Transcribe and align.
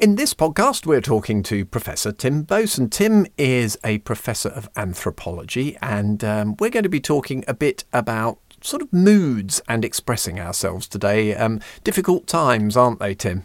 In 0.00 0.14
this 0.14 0.32
podcast, 0.32 0.86
we're 0.86 1.02
talking 1.02 1.42
to 1.42 1.66
Professor 1.66 2.10
Tim 2.10 2.44
Boatswain. 2.44 2.88
Tim 2.88 3.26
is 3.36 3.78
a 3.84 3.98
professor 3.98 4.48
of 4.48 4.66
anthropology, 4.74 5.76
and 5.82 6.24
um, 6.24 6.56
we're 6.58 6.70
going 6.70 6.84
to 6.84 6.88
be 6.88 7.02
talking 7.02 7.44
a 7.46 7.52
bit 7.52 7.84
about 7.92 8.38
sort 8.62 8.80
of 8.80 8.90
moods 8.94 9.60
and 9.68 9.84
expressing 9.84 10.40
ourselves 10.40 10.88
today. 10.88 11.34
Um, 11.34 11.60
difficult 11.84 12.26
times, 12.26 12.78
aren't 12.78 12.98
they, 12.98 13.14
Tim? 13.14 13.44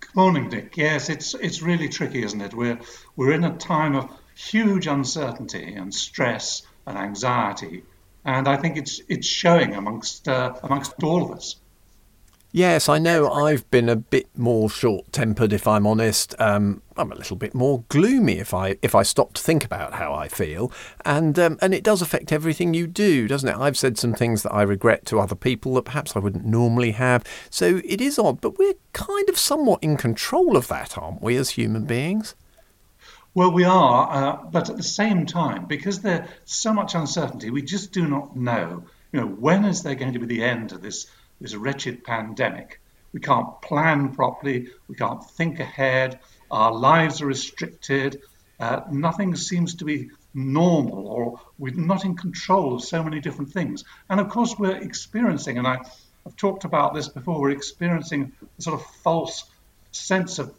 Good 0.00 0.16
morning, 0.16 0.48
Dick. 0.48 0.76
Yes, 0.76 1.08
it's 1.08 1.34
it's 1.34 1.62
really 1.62 1.88
tricky, 1.88 2.24
isn't 2.24 2.40
it? 2.40 2.52
We're 2.52 2.80
we're 3.14 3.30
in 3.30 3.44
a 3.44 3.56
time 3.56 3.94
of 3.94 4.10
huge 4.34 4.88
uncertainty 4.88 5.72
and 5.74 5.94
stress 5.94 6.62
and 6.84 6.98
anxiety, 6.98 7.84
and 8.24 8.48
I 8.48 8.56
think 8.56 8.76
it's 8.76 9.00
it's 9.08 9.28
showing 9.28 9.76
amongst 9.76 10.26
uh, 10.26 10.54
amongst 10.64 11.00
all 11.04 11.22
of 11.22 11.30
us. 11.30 11.54
Yes, 12.56 12.88
I 12.88 13.00
know 13.00 13.32
I've 13.32 13.68
been 13.72 13.88
a 13.88 13.96
bit 13.96 14.28
more 14.36 14.70
short-tempered, 14.70 15.52
if 15.52 15.66
I'm 15.66 15.88
honest. 15.88 16.36
Um, 16.40 16.82
I'm 16.96 17.10
a 17.10 17.16
little 17.16 17.34
bit 17.34 17.52
more 17.52 17.82
gloomy 17.88 18.38
if 18.38 18.54
I 18.54 18.78
if 18.80 18.94
I 18.94 19.02
stop 19.02 19.32
to 19.32 19.42
think 19.42 19.64
about 19.64 19.94
how 19.94 20.14
I 20.14 20.28
feel, 20.28 20.70
and 21.04 21.36
um, 21.36 21.58
and 21.60 21.74
it 21.74 21.82
does 21.82 22.00
affect 22.00 22.30
everything 22.30 22.72
you 22.72 22.86
do, 22.86 23.26
doesn't 23.26 23.48
it? 23.48 23.56
I've 23.56 23.76
said 23.76 23.98
some 23.98 24.14
things 24.14 24.44
that 24.44 24.52
I 24.52 24.62
regret 24.62 25.04
to 25.06 25.18
other 25.18 25.34
people 25.34 25.74
that 25.74 25.86
perhaps 25.86 26.14
I 26.14 26.20
wouldn't 26.20 26.44
normally 26.44 26.92
have. 26.92 27.24
So 27.50 27.80
it 27.84 28.00
is 28.00 28.20
odd, 28.20 28.40
but 28.40 28.56
we're 28.56 28.76
kind 28.92 29.28
of 29.28 29.36
somewhat 29.36 29.82
in 29.82 29.96
control 29.96 30.56
of 30.56 30.68
that, 30.68 30.96
aren't 30.96 31.22
we, 31.22 31.34
as 31.34 31.50
human 31.50 31.86
beings? 31.86 32.36
Well, 33.34 33.50
we 33.50 33.64
are, 33.64 34.08
uh, 34.12 34.44
but 34.44 34.70
at 34.70 34.76
the 34.76 34.84
same 34.84 35.26
time, 35.26 35.64
because 35.66 36.02
there's 36.02 36.28
so 36.44 36.72
much 36.72 36.94
uncertainty, 36.94 37.50
we 37.50 37.62
just 37.62 37.90
do 37.90 38.06
not 38.06 38.36
know. 38.36 38.84
You 39.10 39.22
know, 39.22 39.26
when 39.26 39.64
is 39.64 39.82
there 39.82 39.96
going 39.96 40.12
to 40.12 40.20
be 40.20 40.26
the 40.26 40.44
end 40.44 40.70
of 40.70 40.82
this? 40.82 41.08
This 41.44 41.54
wretched 41.54 42.02
pandemic. 42.04 42.80
We 43.12 43.20
can't 43.20 43.60
plan 43.60 44.14
properly, 44.14 44.68
we 44.88 44.94
can't 44.94 45.22
think 45.22 45.60
ahead, 45.60 46.18
our 46.50 46.72
lives 46.72 47.20
are 47.20 47.26
restricted, 47.26 48.22
uh, 48.58 48.80
nothing 48.90 49.36
seems 49.36 49.74
to 49.76 49.84
be 49.84 50.08
normal, 50.32 51.06
or 51.06 51.40
we're 51.58 51.74
not 51.74 52.06
in 52.06 52.16
control 52.16 52.76
of 52.76 52.82
so 52.82 53.02
many 53.04 53.20
different 53.20 53.52
things. 53.52 53.84
And 54.08 54.20
of 54.20 54.30
course, 54.30 54.54
we're 54.58 54.78
experiencing, 54.78 55.58
and 55.58 55.66
I, 55.66 55.80
I've 56.26 56.36
talked 56.36 56.64
about 56.64 56.94
this 56.94 57.08
before, 57.08 57.38
we're 57.38 57.50
experiencing 57.50 58.32
a 58.58 58.62
sort 58.62 58.80
of 58.80 58.86
false 59.02 59.44
sense 59.92 60.38
of 60.38 60.50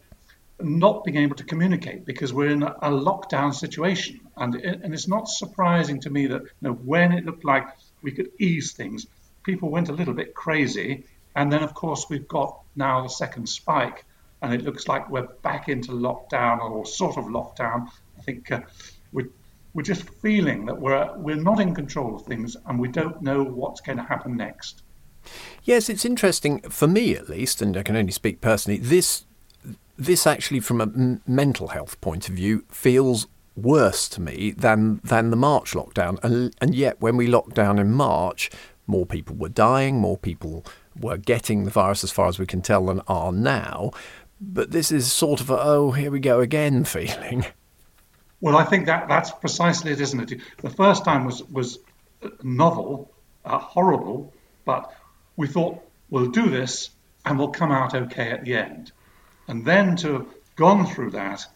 not 0.60 1.02
being 1.02 1.16
able 1.16 1.34
to 1.34 1.44
communicate 1.44 2.06
because 2.06 2.32
we're 2.32 2.50
in 2.50 2.62
a 2.62 2.90
lockdown 2.90 3.52
situation. 3.52 4.20
And, 4.36 4.54
and 4.54 4.94
it's 4.94 5.08
not 5.08 5.28
surprising 5.28 6.00
to 6.02 6.10
me 6.10 6.28
that 6.28 6.42
you 6.42 6.48
know, 6.62 6.74
when 6.74 7.10
it 7.10 7.26
looked 7.26 7.44
like 7.44 7.66
we 8.02 8.12
could 8.12 8.30
ease 8.38 8.72
things, 8.72 9.06
people 9.46 9.70
went 9.70 9.88
a 9.88 9.92
little 9.92 10.12
bit 10.12 10.34
crazy. 10.34 11.04
And 11.36 11.52
then, 11.52 11.62
of 11.62 11.72
course, 11.72 12.06
we've 12.10 12.28
got 12.28 12.60
now 12.74 13.02
the 13.02 13.08
second 13.08 13.48
spike, 13.48 14.04
and 14.42 14.52
it 14.52 14.62
looks 14.62 14.88
like 14.88 15.08
we're 15.08 15.28
back 15.42 15.68
into 15.68 15.92
lockdown 15.92 16.60
or 16.60 16.84
sort 16.84 17.16
of 17.16 17.26
lockdown. 17.26 17.88
I 18.18 18.22
think 18.22 18.50
uh, 18.50 18.60
we're, 19.12 19.28
we're 19.72 19.82
just 19.82 20.08
feeling 20.08 20.66
that 20.66 20.78
we're, 20.78 21.10
we're 21.16 21.36
not 21.36 21.60
in 21.60 21.74
control 21.74 22.16
of 22.16 22.22
things 22.22 22.56
and 22.66 22.78
we 22.78 22.88
don't 22.88 23.22
know 23.22 23.42
what's 23.44 23.80
going 23.80 23.98
to 23.98 24.04
happen 24.04 24.36
next. 24.36 24.82
Yes, 25.64 25.88
it's 25.88 26.04
interesting 26.04 26.60
for 26.60 26.86
me 26.86 27.14
at 27.16 27.28
least, 27.28 27.60
and 27.62 27.76
I 27.76 27.82
can 27.82 27.96
only 27.96 28.12
speak 28.12 28.40
personally. 28.40 28.78
This 28.78 29.24
this 29.98 30.26
actually, 30.26 30.60
from 30.60 30.80
a 30.80 30.84
m- 30.84 31.22
mental 31.26 31.68
health 31.68 32.00
point 32.00 32.28
of 32.28 32.34
view, 32.34 32.64
feels 32.70 33.26
worse 33.56 34.08
to 34.10 34.20
me 34.20 34.52
than 34.52 35.00
than 35.02 35.30
the 35.30 35.36
March 35.36 35.72
lockdown. 35.72 36.22
And 36.22 36.54
and 36.60 36.74
yet, 36.74 37.00
when 37.00 37.16
we 37.16 37.26
locked 37.26 37.54
down 37.54 37.78
in 37.80 37.90
March, 37.90 38.50
more 38.86 39.06
people 39.06 39.36
were 39.36 39.48
dying, 39.48 40.00
more 40.00 40.16
people 40.16 40.64
were 40.98 41.16
getting 41.16 41.64
the 41.64 41.70
virus, 41.70 42.04
as 42.04 42.10
far 42.10 42.28
as 42.28 42.38
we 42.38 42.46
can 42.46 42.62
tell, 42.62 42.86
than 42.86 43.02
are 43.08 43.32
now. 43.32 43.90
But 44.40 44.70
this 44.70 44.90
is 44.92 45.12
sort 45.12 45.40
of 45.40 45.50
a, 45.50 45.58
oh, 45.58 45.92
here 45.92 46.10
we 46.10 46.20
go 46.20 46.40
again 46.40 46.84
feeling. 46.96 47.46
Well, 48.40 48.56
I 48.56 48.64
think 48.64 48.86
that 48.86 49.08
that's 49.08 49.30
precisely 49.30 49.92
it, 49.92 50.00
isn't 50.00 50.30
it? 50.32 50.40
The 50.60 50.70
first 50.70 51.04
time 51.04 51.24
was 51.24 51.42
was 51.44 51.78
novel, 52.42 53.10
uh, 53.44 53.58
horrible, 53.58 54.32
but 54.64 54.92
we 55.36 55.46
thought 55.46 55.80
we'll 56.10 56.30
do 56.30 56.48
this 56.50 56.90
and 57.24 57.38
we'll 57.38 57.48
come 57.48 57.72
out 57.72 57.94
okay 57.94 58.30
at 58.30 58.44
the 58.44 58.54
end. 58.54 58.92
And 59.48 59.64
then 59.64 59.96
to 59.96 60.12
have 60.14 60.26
gone 60.56 60.86
through 60.86 61.10
that, 61.10 61.46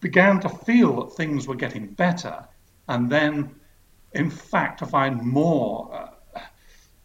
began 0.00 0.40
to 0.40 0.48
feel 0.48 1.00
that 1.00 1.16
things 1.16 1.46
were 1.46 1.54
getting 1.54 1.86
better, 1.86 2.46
and 2.88 3.10
then, 3.10 3.54
in 4.12 4.30
fact, 4.30 4.80
to 4.80 4.86
find 4.86 5.22
more 5.22 5.90
uh, 5.92 6.10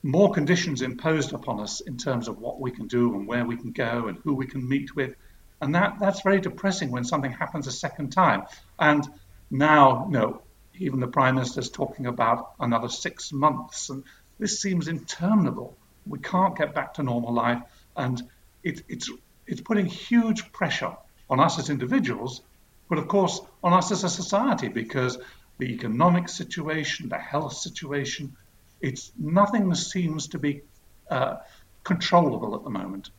more 0.02 0.32
conditions 0.32 0.82
imposed 0.82 1.34
upon 1.34 1.60
us 1.60 1.82
in 1.82 1.98
terms 1.98 2.28
of 2.28 2.40
what 2.40 2.60
we 2.60 2.72
can 2.72 2.88
do 2.88 3.16
and 3.16 3.28
where 3.28 3.46
we 3.46 3.58
can 3.58 3.72
go 3.72 4.08
and 4.08 4.18
who 4.24 4.34
we 4.34 4.48
can 4.48 4.68
meet 4.68 4.96
with. 4.96 5.16
And 5.62 5.76
that, 5.76 5.98
that's 6.00 6.22
very 6.22 6.40
depressing 6.40 6.90
when 6.90 7.04
something 7.04 7.32
happens 7.32 7.68
a 7.68 7.72
second 7.72 8.12
time. 8.12 8.44
And 8.78 9.06
now, 9.52 10.06
you 10.06 10.14
know, 10.14 10.42
even 10.78 11.02
the 11.02 11.08
Prime 11.08 11.36
Minister 11.36 11.60
is 11.60 11.70
talking 11.70 12.06
about 12.06 12.54
another 12.60 12.88
six 12.88 13.34
months. 13.34 13.90
And 13.90 14.04
this 14.40 14.62
seems 14.62 14.88
interminable. 14.88 15.78
We 16.08 16.20
can't 16.20 16.58
get 16.58 16.74
back 16.74 16.94
to 16.94 17.04
normal 17.04 17.34
life. 17.34 17.62
And 17.98 18.22
it, 18.64 18.84
it's, 18.88 19.12
it's 19.46 19.62
putting 19.62 19.86
huge 19.86 20.52
pressure 20.54 20.96
on 21.30 21.40
us 21.42 21.60
as 21.60 21.70
individuals, 21.70 22.42
but 22.88 22.98
of 22.98 23.08
course 23.08 23.42
on 23.64 23.74
us 23.74 23.92
as 23.92 24.04
a 24.04 24.10
society 24.10 24.70
because 24.70 25.18
the 25.60 25.74
economic 25.74 26.30
situation, 26.30 27.10
the 27.10 27.18
health 27.18 27.54
situation, 27.54 28.36
it's 28.82 29.12
nothing 29.18 29.74
seems 29.76 30.28
to 30.28 30.40
be 30.40 30.62
uh, 31.10 31.38
controllable 31.84 32.56
at 32.56 32.64
the 32.64 32.70
moment. 32.70 33.12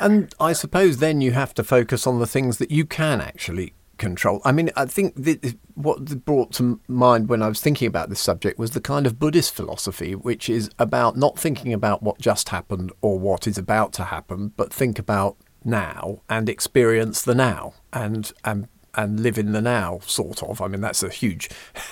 And 0.00 0.34
I 0.40 0.52
suppose 0.52 0.98
then 0.98 1.20
you 1.20 1.32
have 1.32 1.54
to 1.54 1.64
focus 1.64 2.06
on 2.06 2.18
the 2.18 2.26
things 2.26 2.58
that 2.58 2.70
you 2.70 2.84
can 2.84 3.20
actually 3.20 3.74
control. 3.98 4.40
I 4.44 4.50
mean, 4.50 4.70
I 4.76 4.86
think 4.86 5.14
what 5.74 6.24
brought 6.24 6.52
to 6.54 6.80
mind 6.88 7.28
when 7.28 7.42
I 7.42 7.48
was 7.48 7.60
thinking 7.60 7.86
about 7.86 8.08
this 8.08 8.20
subject 8.20 8.58
was 8.58 8.72
the 8.72 8.80
kind 8.80 9.06
of 9.06 9.18
Buddhist 9.18 9.54
philosophy, 9.54 10.14
which 10.14 10.48
is 10.48 10.70
about 10.78 11.16
not 11.16 11.38
thinking 11.38 11.72
about 11.72 12.02
what 12.02 12.18
just 12.18 12.48
happened 12.48 12.90
or 13.00 13.18
what 13.18 13.46
is 13.46 13.58
about 13.58 13.92
to 13.94 14.04
happen, 14.04 14.52
but 14.56 14.72
think 14.72 14.98
about 14.98 15.36
now 15.64 16.22
and 16.28 16.48
experience 16.48 17.22
the 17.22 17.34
now 17.34 17.74
and 17.92 18.32
and 18.44 18.66
and 18.94 19.20
live 19.20 19.38
in 19.38 19.52
the 19.52 19.60
now, 19.60 20.00
sort 20.06 20.42
of. 20.42 20.60
I 20.60 20.68
mean, 20.68 20.80
that's 20.80 21.02
a 21.02 21.08
huge 21.08 21.48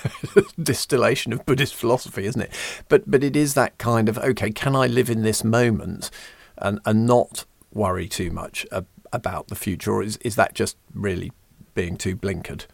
distillation 0.61 1.33
of 1.33 1.45
Buddhist 1.45 1.75
philosophy, 1.75 2.25
isn't 2.25 2.41
it? 2.41 2.51
But 2.89 3.09
but 3.09 3.23
it 3.23 3.35
is 3.35 3.53
that 3.55 3.77
kind 3.77 4.09
of 4.09 4.17
okay. 4.17 4.51
Can 4.51 4.75
I 4.75 4.87
live 4.87 5.09
in 5.09 5.23
this 5.23 5.43
moment 5.43 6.11
and 6.57 6.79
and 6.85 7.05
not 7.05 7.45
worry 7.73 8.07
too 8.07 8.31
much 8.31 8.65
about 9.11 9.47
the 9.47 9.55
future, 9.55 9.91
or 9.91 10.03
is 10.03 10.17
is 10.17 10.35
that 10.35 10.53
just 10.53 10.77
really 10.93 11.31
being 11.73 11.97
too 11.97 12.15
blinkered? 12.15 12.65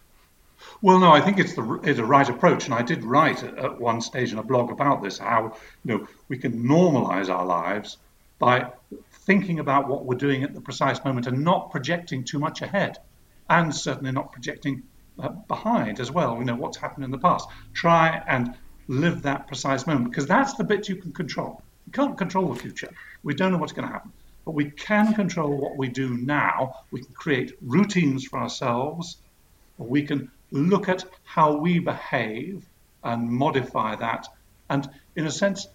Well, 0.81 0.99
no, 0.99 1.11
I 1.11 1.21
think 1.21 1.39
it's 1.39 1.53
the 1.53 1.79
it's 1.83 1.99
a 1.99 2.05
right 2.05 2.27
approach, 2.27 2.65
and 2.65 2.73
I 2.73 2.81
did 2.81 3.03
write 3.03 3.43
at 3.43 3.79
one 3.79 4.01
stage 4.01 4.31
in 4.31 4.39
a 4.39 4.43
blog 4.43 4.71
about 4.71 5.01
this 5.01 5.17
how 5.17 5.55
you 5.83 5.97
know 5.97 6.07
we 6.27 6.37
can 6.37 6.63
normalize 6.63 7.29
our 7.29 7.45
lives 7.45 7.97
by 8.39 8.71
thinking 9.11 9.59
about 9.59 9.87
what 9.87 10.05
we're 10.05 10.15
doing 10.15 10.43
at 10.43 10.53
the 10.53 10.61
precise 10.61 11.03
moment 11.03 11.27
and 11.27 11.43
not 11.43 11.71
projecting 11.71 12.23
too 12.23 12.39
much 12.39 12.61
ahead 12.61 12.97
and 13.49 13.73
certainly 13.73 14.11
not 14.11 14.31
projecting 14.31 14.83
uh, 15.19 15.29
behind 15.29 15.99
as 15.99 16.11
well. 16.11 16.37
You 16.37 16.45
know 16.45 16.55
what's 16.55 16.77
happened 16.77 17.05
in 17.05 17.11
the 17.11 17.17
past. 17.17 17.47
Try 17.73 18.21
and 18.27 18.55
live 18.87 19.23
that 19.23 19.47
precise 19.47 19.87
moment 19.87 20.11
because 20.11 20.27
that's 20.27 20.53
the 20.53 20.63
bit 20.63 20.87
you 20.87 20.95
can 20.95 21.11
control. 21.11 21.61
You 21.85 21.91
can't 21.91 22.17
control 22.17 22.53
the 22.53 22.59
future. 22.59 22.89
We 23.23 23.33
don't 23.33 23.51
know 23.51 23.57
what's 23.57 23.73
going 23.73 23.87
to 23.87 23.93
happen, 23.93 24.11
but 24.45 24.51
we 24.51 24.69
can 24.69 25.13
control 25.13 25.57
what 25.57 25.77
we 25.77 25.87
do 25.87 26.17
now. 26.17 26.81
We 26.91 27.01
can 27.01 27.13
create 27.13 27.57
routines 27.61 28.25
for 28.25 28.39
ourselves. 28.39 29.17
We 29.77 30.03
can 30.03 30.31
look 30.51 30.89
at 30.89 31.05
how 31.23 31.57
we 31.57 31.79
behave 31.79 32.65
and 33.03 33.29
modify 33.29 33.95
that, 33.95 34.27
and 34.69 34.89
in 35.15 35.25
a 35.25 35.31
sense, 35.31 35.67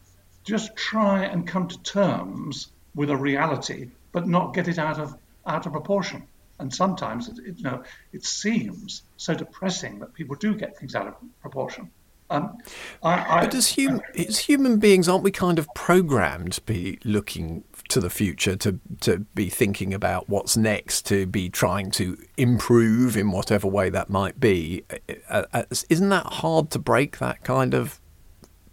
just 0.45 0.77
try 0.77 1.25
and 1.25 1.47
come 1.47 1.69
to 1.69 1.83
terms 1.83 2.69
with 2.95 3.11
a 3.11 3.17
reality, 3.17 3.91
but 4.13 4.27
not 4.27 4.55
get 4.55 4.69
it 4.69 4.79
out 4.79 4.99
of 4.99 5.17
out 5.47 5.67
of 5.67 5.73
proportion 5.73 6.27
and 6.59 6.73
sometimes 6.73 7.29
it, 7.29 7.39
it, 7.45 7.59
you 7.59 7.65
know 7.65 7.83
it 8.13 8.25
seems 8.25 9.03
so 9.17 9.35
depressing 9.35 9.99
that 9.99 10.15
people 10.15 10.37
do 10.37 10.55
get 10.55 10.77
things 10.77 10.95
out 10.95 11.07
of 11.07 11.15
proportion. 11.41 11.91
Um, 12.31 12.57
I, 13.03 13.41
I, 13.41 13.45
but 13.45 13.55
as, 13.55 13.75
hum, 13.77 14.01
as 14.17 14.39
human 14.39 14.79
beings, 14.79 15.07
aren't 15.07 15.23
we 15.23 15.31
kind 15.31 15.59
of 15.59 15.69
programmed 15.75 16.53
to 16.55 16.61
be 16.63 16.99
looking 17.05 17.63
to 17.89 18.01
the 18.01 18.09
future, 18.09 18.57
to 18.57 18.81
to 19.01 19.19
be 19.35 19.51
thinking 19.51 19.93
about 19.93 20.31
what's 20.31 20.57
next, 20.57 21.05
to 21.07 21.27
be 21.27 21.51
trying 21.51 21.91
to 21.93 22.17
improve 22.39 23.19
in 23.19 23.33
whatever 23.33 23.69
way 23.69 23.91
that 23.91 24.09
might 24.09 24.41
be? 24.41 24.83
Uh, 25.29 25.45
uh, 25.53 25.65
isn't 25.91 26.09
that 26.09 26.25
hard 26.25 26.71
to 26.71 26.79
break 26.79 27.19
that 27.19 27.45
kind 27.45 27.75
of 27.75 28.01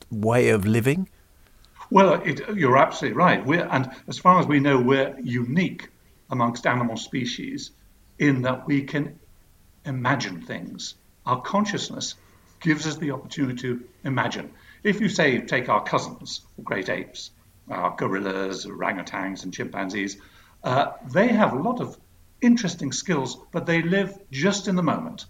way 0.09 0.49
of 0.49 0.65
living? 0.65 1.09
Well, 1.91 2.21
it, 2.23 2.41
you're 2.55 2.77
absolutely 2.77 3.17
right. 3.17 3.45
We're, 3.45 3.67
and 3.71 3.91
as 4.07 4.17
far 4.17 4.39
as 4.39 4.47
we 4.47 4.59
know, 4.59 4.79
we're 4.79 5.17
unique 5.21 5.89
amongst 6.29 6.67
animal 6.67 6.97
species 6.97 7.71
in 8.17 8.41
that 8.43 8.67
we 8.67 8.83
can 8.83 9.19
imagine 9.85 10.41
things. 10.41 10.95
Our 11.25 11.41
consciousness 11.41 12.15
gives 12.59 12.85
us 12.85 12.97
the 12.97 13.11
opportunity 13.11 13.61
to 13.61 13.83
imagine. 14.03 14.51
If 14.83 15.01
you 15.01 15.09
say, 15.09 15.39
take 15.39 15.69
our 15.69 15.83
cousins, 15.83 16.41
the 16.55 16.61
great 16.61 16.89
apes, 16.89 17.31
our 17.69 17.95
gorillas, 17.95 18.65
orangutans, 18.65 19.43
and 19.43 19.53
chimpanzees, 19.53 20.17
uh, 20.63 20.91
they 21.11 21.27
have 21.27 21.53
a 21.53 21.61
lot 21.61 21.79
of 21.79 21.97
interesting 22.41 22.91
skills, 22.91 23.37
but 23.51 23.65
they 23.65 23.81
live 23.81 24.17
just 24.31 24.67
in 24.67 24.75
the 24.75 24.83
moment. 24.83 25.25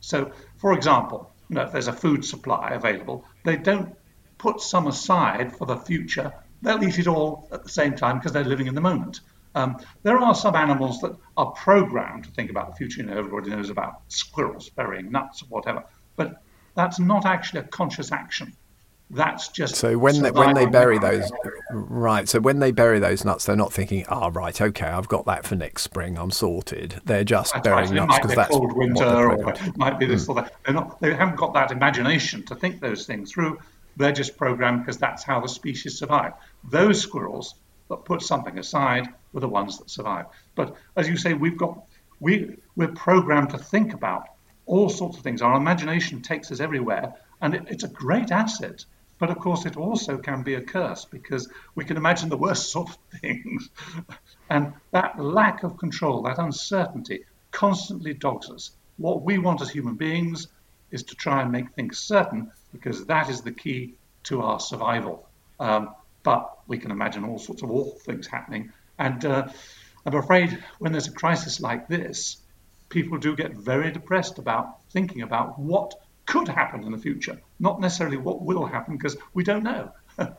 So, 0.00 0.32
for 0.58 0.72
example, 0.72 1.32
you 1.48 1.56
know, 1.56 1.62
if 1.62 1.72
there's 1.72 1.88
a 1.88 1.92
food 1.92 2.24
supply 2.24 2.70
available, 2.70 3.24
they 3.44 3.56
don't 3.56 3.94
put 4.38 4.60
some 4.60 4.86
aside 4.86 5.56
for 5.56 5.66
the 5.66 5.76
future. 5.76 6.32
They'll 6.62 6.82
eat 6.82 6.98
it 6.98 7.06
all 7.06 7.48
at 7.52 7.62
the 7.62 7.68
same 7.68 7.94
time 7.94 8.18
because 8.18 8.32
they're 8.32 8.44
living 8.44 8.66
in 8.66 8.74
the 8.74 8.80
moment. 8.80 9.20
Um, 9.54 9.78
there 10.02 10.18
are 10.18 10.34
some 10.34 10.54
animals 10.54 11.00
that 11.00 11.16
are 11.36 11.50
programmed 11.52 12.24
to 12.24 12.30
think 12.30 12.50
about 12.50 12.70
the 12.70 12.76
future. 12.76 13.00
You 13.00 13.08
know, 13.08 13.18
everybody 13.18 13.50
knows 13.50 13.70
about 13.70 14.02
squirrels 14.08 14.68
burying 14.70 15.10
nuts 15.10 15.42
or 15.42 15.46
whatever, 15.46 15.84
but 16.16 16.42
that's 16.74 17.00
not 17.00 17.26
actually 17.26 17.60
a 17.60 17.64
conscious 17.64 18.12
action. 18.12 18.52
That's 19.12 19.48
just 19.48 19.74
so 19.74 19.98
when 19.98 20.22
they, 20.22 20.30
when 20.30 20.54
they 20.54 20.66
bury 20.66 21.00
those, 21.00 21.32
right? 21.72 22.28
So 22.28 22.38
when 22.38 22.60
they 22.60 22.70
bury 22.70 23.00
those 23.00 23.24
nuts, 23.24 23.44
they're 23.44 23.56
not 23.56 23.72
thinking, 23.72 24.04
"Ah, 24.08 24.26
oh, 24.26 24.30
right, 24.30 24.58
okay, 24.60 24.86
I've 24.86 25.08
got 25.08 25.26
that 25.26 25.44
for 25.44 25.56
next 25.56 25.82
spring. 25.82 26.16
I'm 26.16 26.30
sorted." 26.30 27.00
They're 27.04 27.24
just 27.24 27.52
that's 27.52 27.64
burying 27.64 27.90
right. 27.90 28.06
nuts 28.06 28.18
because 28.18 28.36
that's 28.36 28.50
cold 28.50 28.76
winter, 28.76 29.04
or 29.04 29.50
it 29.50 29.76
might 29.76 29.98
be 29.98 30.06
this 30.06 30.26
mm. 30.26 30.28
or 30.28 30.34
that. 30.36 30.54
They're 30.64 30.74
not. 30.74 31.00
They 31.00 31.12
haven't 31.12 31.36
got 31.36 31.54
that 31.54 31.72
imagination 31.72 32.44
to 32.46 32.54
think 32.54 32.78
those 32.78 33.04
things 33.04 33.32
through. 33.32 33.58
They're 33.96 34.12
just 34.12 34.36
programmed 34.36 34.82
because 34.82 34.98
that's 34.98 35.24
how 35.24 35.40
the 35.40 35.48
species 35.48 35.98
survive. 35.98 36.34
Those 36.62 37.00
squirrels 37.00 37.56
that 37.90 38.04
put 38.04 38.22
something 38.22 38.58
aside 38.58 39.08
were 39.32 39.40
the 39.40 39.48
ones 39.48 39.78
that 39.78 39.90
survive. 39.90 40.26
But 40.54 40.74
as 40.96 41.08
you 41.08 41.16
say, 41.16 41.34
we've 41.34 41.58
got 41.58 41.82
we 42.20 42.56
we're 42.76 42.88
programmed 42.88 43.50
to 43.50 43.58
think 43.58 43.92
about 43.92 44.28
all 44.66 44.88
sorts 44.88 45.18
of 45.18 45.22
things. 45.22 45.42
Our 45.42 45.56
imagination 45.56 46.22
takes 46.22 46.50
us 46.50 46.60
everywhere, 46.60 47.14
and 47.40 47.54
it, 47.54 47.62
it's 47.68 47.84
a 47.84 47.88
great 47.88 48.30
asset. 48.30 48.84
But 49.18 49.30
of 49.30 49.38
course, 49.38 49.66
it 49.66 49.76
also 49.76 50.16
can 50.16 50.42
be 50.42 50.54
a 50.54 50.62
curse 50.62 51.04
because 51.04 51.48
we 51.74 51.84
can 51.84 51.98
imagine 51.98 52.30
the 52.30 52.38
worst 52.38 52.70
sort 52.72 52.88
of 52.88 52.98
things. 53.20 53.68
and 54.48 54.72
that 54.92 55.20
lack 55.20 55.62
of 55.62 55.76
control, 55.76 56.22
that 56.22 56.38
uncertainty, 56.38 57.24
constantly 57.50 58.14
dogs 58.14 58.48
us. 58.48 58.70
What 58.96 59.22
we 59.22 59.38
want 59.38 59.60
as 59.60 59.70
human 59.70 59.96
beings 59.96 60.48
is 60.90 61.02
to 61.04 61.14
try 61.14 61.42
and 61.42 61.52
make 61.52 61.70
things 61.70 61.98
certain 61.98 62.50
because 62.72 63.04
that 63.06 63.28
is 63.28 63.42
the 63.42 63.52
key 63.52 63.94
to 64.24 64.42
our 64.42 64.60
survival. 64.60 65.28
Um, 65.58 65.94
but 66.22 66.58
we 66.70 66.78
can 66.78 66.92
imagine 66.92 67.24
all 67.24 67.38
sorts 67.38 67.62
of 67.62 67.70
awful 67.70 67.98
things 67.98 68.26
happening. 68.26 68.72
And 68.98 69.22
uh, 69.24 69.48
I'm 70.06 70.14
afraid 70.14 70.62
when 70.78 70.92
there's 70.92 71.08
a 71.08 71.12
crisis 71.12 71.60
like 71.60 71.88
this, 71.88 72.38
people 72.88 73.18
do 73.18 73.36
get 73.36 73.52
very 73.56 73.90
depressed 73.90 74.38
about 74.38 74.80
thinking 74.90 75.22
about 75.22 75.58
what 75.58 75.92
could 76.26 76.48
happen 76.48 76.84
in 76.84 76.92
the 76.92 76.98
future, 76.98 77.38
not 77.58 77.80
necessarily 77.80 78.16
what 78.16 78.42
will 78.42 78.64
happen 78.64 78.96
because 78.96 79.16
we 79.34 79.44
don't 79.44 79.64
know. 79.64 79.92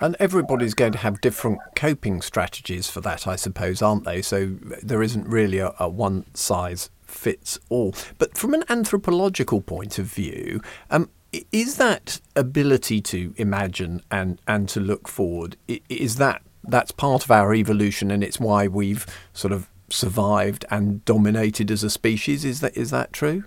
And 0.00 0.14
everybody's 0.20 0.74
going 0.74 0.92
to 0.92 0.98
have 0.98 1.20
different 1.20 1.58
coping 1.74 2.22
strategies 2.22 2.88
for 2.88 3.00
that, 3.00 3.26
I 3.26 3.34
suppose, 3.34 3.82
aren't 3.82 4.04
they? 4.04 4.22
So 4.22 4.56
there 4.80 5.02
isn't 5.02 5.26
really 5.26 5.58
a, 5.58 5.74
a 5.80 5.88
one 5.88 6.24
size 6.34 6.88
fits 7.04 7.58
all. 7.68 7.96
But 8.16 8.38
from 8.38 8.54
an 8.54 8.62
anthropological 8.68 9.60
point 9.60 9.98
of 9.98 10.06
view, 10.06 10.62
um, 10.88 11.10
is 11.52 11.76
that 11.76 12.20
ability 12.36 13.00
to 13.02 13.34
imagine 13.36 14.02
and, 14.10 14.40
and 14.46 14.68
to 14.70 14.80
look 14.80 15.08
forward, 15.08 15.56
is 15.88 16.16
that 16.16 16.42
that's 16.64 16.90
part 16.90 17.24
of 17.24 17.30
our 17.30 17.54
evolution 17.54 18.10
and 18.10 18.22
it's 18.22 18.38
why 18.38 18.66
we've 18.66 19.06
sort 19.32 19.52
of 19.52 19.68
survived 19.90 20.64
and 20.70 21.04
dominated 21.04 21.70
as 21.70 21.82
a 21.82 21.90
species? 21.90 22.44
Is 22.44 22.60
that 22.60 22.76
is 22.76 22.90
that 22.90 23.12
true? 23.12 23.44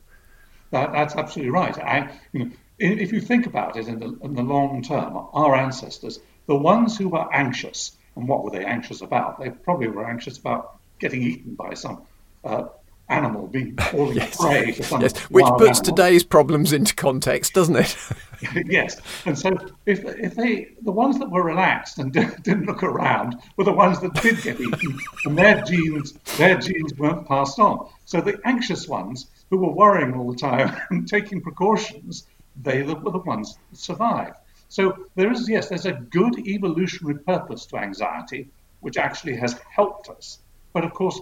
That, 0.71 0.91
that's 0.93 1.15
absolutely 1.15 1.51
right. 1.51 1.77
I, 1.77 2.11
you 2.31 2.45
know, 2.45 2.51
if 2.79 3.11
you 3.11 3.21
think 3.21 3.45
about 3.45 3.77
it 3.77 3.87
in 3.87 3.99
the, 3.99 4.17
in 4.23 4.33
the 4.33 4.41
long 4.41 4.81
term, 4.81 5.27
our 5.33 5.55
ancestors, 5.55 6.19
the 6.47 6.55
ones 6.55 6.97
who 6.97 7.09
were 7.09 7.31
anxious, 7.33 7.97
and 8.15 8.27
what 8.27 8.43
were 8.43 8.49
they 8.51 8.65
anxious 8.65 9.01
about? 9.01 9.39
They 9.39 9.49
probably 9.49 9.87
were 9.89 10.05
anxious 10.05 10.37
about 10.37 10.79
getting 10.99 11.21
eaten 11.21 11.55
by 11.55 11.73
some 11.73 12.03
uh, 12.43 12.65
animal 13.11 13.47
being 13.47 13.75
falling 13.91 14.17
yes. 14.17 14.37
prey 14.37 14.71
to 14.71 14.83
some 14.83 15.01
yes. 15.01 15.17
which 15.29 15.45
puts 15.57 15.79
animal. 15.79 15.95
today's 15.95 16.23
problems 16.23 16.73
into 16.73 16.95
context, 16.95 17.53
doesn't 17.53 17.75
it? 17.75 17.97
yes, 18.65 18.99
and 19.25 19.37
so 19.37 19.51
if 19.85 20.03
if 20.03 20.35
they 20.35 20.69
the 20.81 20.91
ones 20.91 21.19
that 21.19 21.29
were 21.29 21.43
relaxed 21.43 21.99
and 21.99 22.11
didn't 22.11 22.65
look 22.65 22.81
around 22.81 23.35
were 23.55 23.63
the 23.63 23.71
ones 23.71 23.99
that 23.99 24.13
did 24.15 24.41
get 24.41 24.59
eaten, 24.59 24.97
and 25.25 25.37
their 25.37 25.61
genes 25.61 26.13
their 26.37 26.57
genes 26.57 26.93
weren't 26.95 27.27
passed 27.27 27.59
on. 27.59 27.87
So 28.05 28.19
the 28.19 28.39
anxious 28.45 28.87
ones 28.87 29.27
who 29.49 29.57
were 29.57 29.71
worrying 29.71 30.15
all 30.15 30.31
the 30.31 30.37
time 30.37 30.75
and 30.89 31.07
taking 31.07 31.41
precautions, 31.41 32.25
they 32.61 32.81
were 32.81 33.11
the 33.11 33.19
ones 33.19 33.57
that 33.69 33.77
survived. 33.77 34.37
So 34.69 35.05
there 35.15 35.31
is 35.31 35.47
yes, 35.47 35.69
there's 35.69 35.85
a 35.85 35.93
good 35.93 36.39
evolutionary 36.39 37.19
purpose 37.19 37.65
to 37.67 37.77
anxiety, 37.77 38.49
which 38.79 38.97
actually 38.97 39.35
has 39.35 39.59
helped 39.69 40.09
us. 40.09 40.39
But 40.73 40.85
of 40.85 40.93
course, 40.93 41.19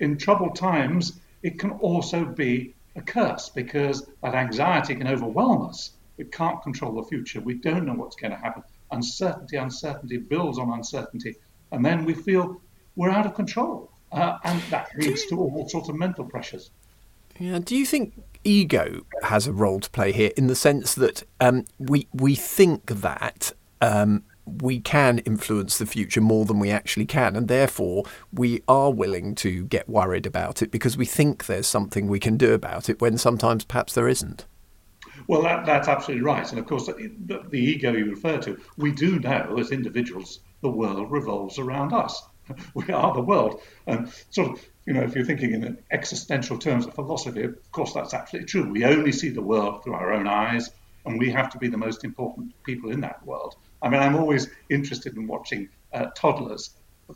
in 0.00 0.18
troubled 0.18 0.56
times, 0.56 1.20
it 1.42 1.58
can 1.58 1.72
also 1.72 2.24
be 2.24 2.74
a 2.96 3.02
curse 3.02 3.48
because 3.48 4.08
that 4.22 4.34
anxiety 4.34 4.94
can 4.94 5.06
overwhelm 5.06 5.66
us. 5.66 5.92
We 6.16 6.24
can't 6.24 6.62
control 6.62 6.94
the 6.94 7.02
future. 7.02 7.40
We 7.40 7.54
don't 7.54 7.84
know 7.84 7.94
what's 7.94 8.16
going 8.16 8.30
to 8.30 8.38
happen. 8.38 8.62
Uncertainty, 8.90 9.56
uncertainty 9.56 10.16
builds 10.16 10.58
on 10.58 10.70
uncertainty. 10.70 11.36
And 11.72 11.84
then 11.84 12.04
we 12.04 12.14
feel 12.14 12.60
we're 12.94 13.10
out 13.10 13.26
of 13.26 13.34
control. 13.34 13.90
Uh, 14.12 14.38
and 14.44 14.62
that 14.70 14.88
leads 14.96 15.26
to 15.26 15.38
all 15.38 15.68
sorts 15.68 15.88
of 15.88 15.96
mental 15.96 16.24
pressures. 16.24 16.70
Yeah. 17.38 17.58
Do 17.58 17.76
you 17.76 17.84
think 17.84 18.14
ego 18.44 19.04
has 19.22 19.46
a 19.46 19.52
role 19.52 19.80
to 19.80 19.90
play 19.90 20.12
here 20.12 20.30
in 20.36 20.46
the 20.46 20.54
sense 20.54 20.94
that 20.94 21.24
um, 21.40 21.64
we 21.78 22.06
we 22.14 22.34
think 22.34 22.86
that 22.86 23.52
um, 23.82 24.22
we 24.46 24.80
can 24.80 25.18
influence 25.20 25.76
the 25.76 25.86
future 25.86 26.20
more 26.20 26.44
than 26.44 26.58
we 26.58 26.70
actually 26.70 27.06
can, 27.06 27.36
and 27.36 27.48
therefore 27.48 28.04
we 28.32 28.62
are 28.68 28.92
willing 28.92 29.34
to 29.36 29.64
get 29.64 29.88
worried 29.88 30.26
about 30.26 30.62
it 30.62 30.70
because 30.70 30.96
we 30.96 31.04
think 31.04 31.46
there's 31.46 31.66
something 31.66 32.06
we 32.06 32.20
can 32.20 32.36
do 32.36 32.54
about 32.54 32.88
it 32.88 33.00
when 33.00 33.18
sometimes 33.18 33.64
perhaps 33.64 33.94
there 33.94 34.08
isn't. 34.08 34.46
Well, 35.26 35.42
that, 35.42 35.66
that's 35.66 35.88
absolutely 35.88 36.24
right. 36.24 36.48
And 36.48 36.58
of 36.58 36.66
course, 36.66 36.86
the, 36.86 37.42
the, 37.48 37.58
ego 37.58 37.92
you 37.92 38.10
refer 38.10 38.38
to, 38.38 38.60
we 38.76 38.92
do 38.92 39.18
know 39.18 39.56
as 39.58 39.72
individuals 39.72 40.40
the 40.60 40.70
world 40.70 41.10
revolves 41.10 41.58
around 41.58 41.92
us. 41.92 42.22
We 42.74 42.92
are 42.92 43.12
the 43.12 43.22
world. 43.22 43.60
And 43.88 44.12
sort 44.30 44.52
of, 44.52 44.64
you 44.86 44.92
know, 44.92 45.02
if 45.02 45.16
you're 45.16 45.24
thinking 45.24 45.52
in 45.52 45.78
existential 45.90 46.58
terms 46.58 46.86
of 46.86 46.94
philosophy, 46.94 47.42
of 47.42 47.72
course, 47.72 47.92
that's 47.92 48.14
absolutely 48.14 48.46
true. 48.46 48.70
We 48.70 48.84
only 48.84 49.10
see 49.10 49.30
the 49.30 49.42
world 49.42 49.82
through 49.82 49.94
our 49.94 50.12
own 50.12 50.28
eyes, 50.28 50.70
and 51.04 51.18
we 51.18 51.30
have 51.30 51.50
to 51.50 51.58
be 51.58 51.66
the 51.66 51.76
most 51.76 52.04
important 52.04 52.52
people 52.62 52.92
in 52.92 53.00
that 53.00 53.26
world. 53.26 53.56
I 53.82 53.88
mean, 53.88 54.00
I'm 54.00 54.16
always 54.16 54.48
interested 54.70 55.16
in 55.16 55.26
watching 55.26 55.68
uh, 55.92 56.06
toddlers 56.16 56.70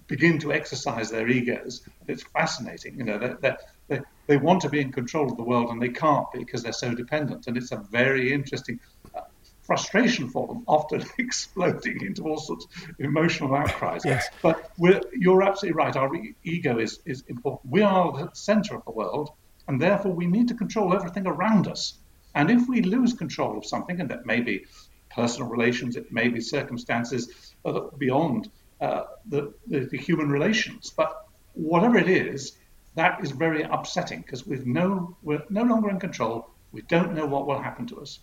begin 0.06 0.38
to 0.38 0.52
exercise 0.52 1.10
their 1.10 1.28
egos. 1.28 1.82
It's 2.06 2.22
fascinating. 2.22 2.98
You 2.98 3.04
know, 3.04 3.18
they 3.18 3.52
they 3.88 4.00
they 4.26 4.36
want 4.36 4.60
to 4.62 4.68
be 4.68 4.80
in 4.80 4.92
control 4.92 5.30
of 5.30 5.36
the 5.36 5.42
world 5.42 5.70
and 5.70 5.82
they 5.82 5.88
can't 5.88 6.26
because 6.32 6.62
they're 6.62 6.72
so 6.72 6.94
dependent. 6.94 7.46
And 7.46 7.56
it's 7.56 7.72
a 7.72 7.78
very 7.90 8.32
interesting 8.32 8.78
uh, 9.14 9.22
frustration 9.62 10.28
for 10.30 10.46
them, 10.46 10.62
often 10.66 11.04
exploding 11.18 12.04
into 12.04 12.22
all 12.22 12.38
sorts 12.38 12.66
of 12.66 12.94
emotional 13.00 13.54
outcries. 13.54 14.02
yes. 14.04 14.28
But 14.42 14.70
you're 14.78 15.42
absolutely 15.42 15.76
right. 15.76 15.96
Our 15.96 16.14
e- 16.14 16.34
ego 16.44 16.78
is, 16.78 17.00
is 17.04 17.24
important. 17.28 17.72
We 17.72 17.82
are 17.82 18.12
the 18.12 18.30
center 18.32 18.76
of 18.76 18.84
the 18.84 18.92
world, 18.92 19.30
and 19.66 19.80
therefore 19.80 20.12
we 20.12 20.26
need 20.26 20.48
to 20.48 20.54
control 20.54 20.94
everything 20.94 21.26
around 21.26 21.66
us. 21.66 21.98
And 22.34 22.50
if 22.50 22.68
we 22.68 22.82
lose 22.82 23.12
control 23.14 23.58
of 23.58 23.66
something, 23.66 24.00
and 24.00 24.10
that 24.10 24.24
may 24.24 24.40
be 24.40 24.66
personal 25.10 25.48
relations, 25.48 25.96
it 25.96 26.12
may 26.12 26.28
be 26.28 26.40
circumstances 26.40 27.52
beyond 27.98 28.50
uh, 28.80 29.04
the, 29.26 29.52
the, 29.66 29.80
the, 29.80 29.98
human 29.98 30.30
relations. 30.30 30.90
But 30.90 31.26
whatever 31.52 31.98
it 31.98 32.08
is, 32.08 32.56
that 32.94 33.22
is 33.22 33.30
very 33.30 33.62
upsetting 33.62 34.22
because 34.22 34.46
we've 34.46 34.66
no, 34.66 35.16
we're 35.22 35.42
no 35.50 35.62
longer 35.62 35.90
in 35.90 36.00
control. 36.00 36.50
We 36.72 36.82
don't 36.82 37.14
know 37.14 37.26
what 37.26 37.46
will 37.46 37.60
happen 37.60 37.86
to 37.88 38.00
us. 38.00 38.20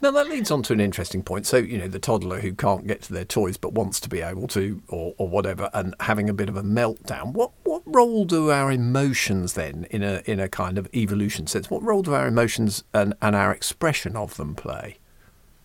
Now 0.00 0.10
that 0.12 0.28
leads 0.28 0.50
on 0.50 0.62
to 0.64 0.72
an 0.72 0.80
interesting 0.80 1.22
point. 1.22 1.46
So 1.46 1.56
you 1.56 1.78
know 1.78 1.88
the 1.88 1.98
toddler 1.98 2.40
who 2.40 2.54
can't 2.54 2.86
get 2.86 3.02
to 3.02 3.12
their 3.12 3.24
toys 3.24 3.56
but 3.56 3.72
wants 3.72 4.00
to 4.00 4.08
be 4.08 4.20
able 4.20 4.46
to, 4.48 4.82
or, 4.88 5.14
or 5.18 5.28
whatever, 5.28 5.70
and 5.72 5.94
having 6.00 6.28
a 6.28 6.34
bit 6.34 6.48
of 6.48 6.56
a 6.56 6.62
meltdown. 6.62 7.32
What 7.32 7.52
what 7.64 7.82
role 7.84 8.24
do 8.24 8.50
our 8.50 8.70
emotions 8.70 9.54
then, 9.54 9.86
in 9.90 10.02
a 10.02 10.22
in 10.24 10.40
a 10.40 10.48
kind 10.48 10.78
of 10.78 10.88
evolution 10.94 11.46
sense, 11.46 11.70
what 11.70 11.82
role 11.82 12.02
do 12.02 12.14
our 12.14 12.26
emotions 12.26 12.84
and, 12.94 13.14
and 13.20 13.34
our 13.34 13.52
expression 13.52 14.16
of 14.16 14.36
them 14.36 14.54
play? 14.54 14.98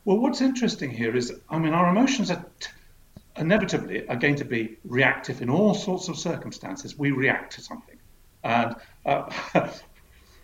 Well, 0.04 0.18
what's 0.18 0.42
interesting 0.42 0.90
here 0.90 1.16
is, 1.16 1.32
I 1.48 1.60
mean, 1.60 1.74
our 1.74 1.88
emotions 1.88 2.32
are 2.32 2.44
t- 2.60 2.72
inevitably 3.38 4.08
are 4.08 4.16
going 4.16 4.36
to 4.38 4.46
be 4.46 4.78
reactive 4.84 5.44
in 5.44 5.50
all 5.50 5.76
sorts 5.76 6.08
of 6.08 6.18
circumstances. 6.18 6.98
We 6.98 7.12
react 7.12 7.54
to 7.54 7.62
something, 7.62 7.98
and 8.44 8.76
uh, 9.06 9.32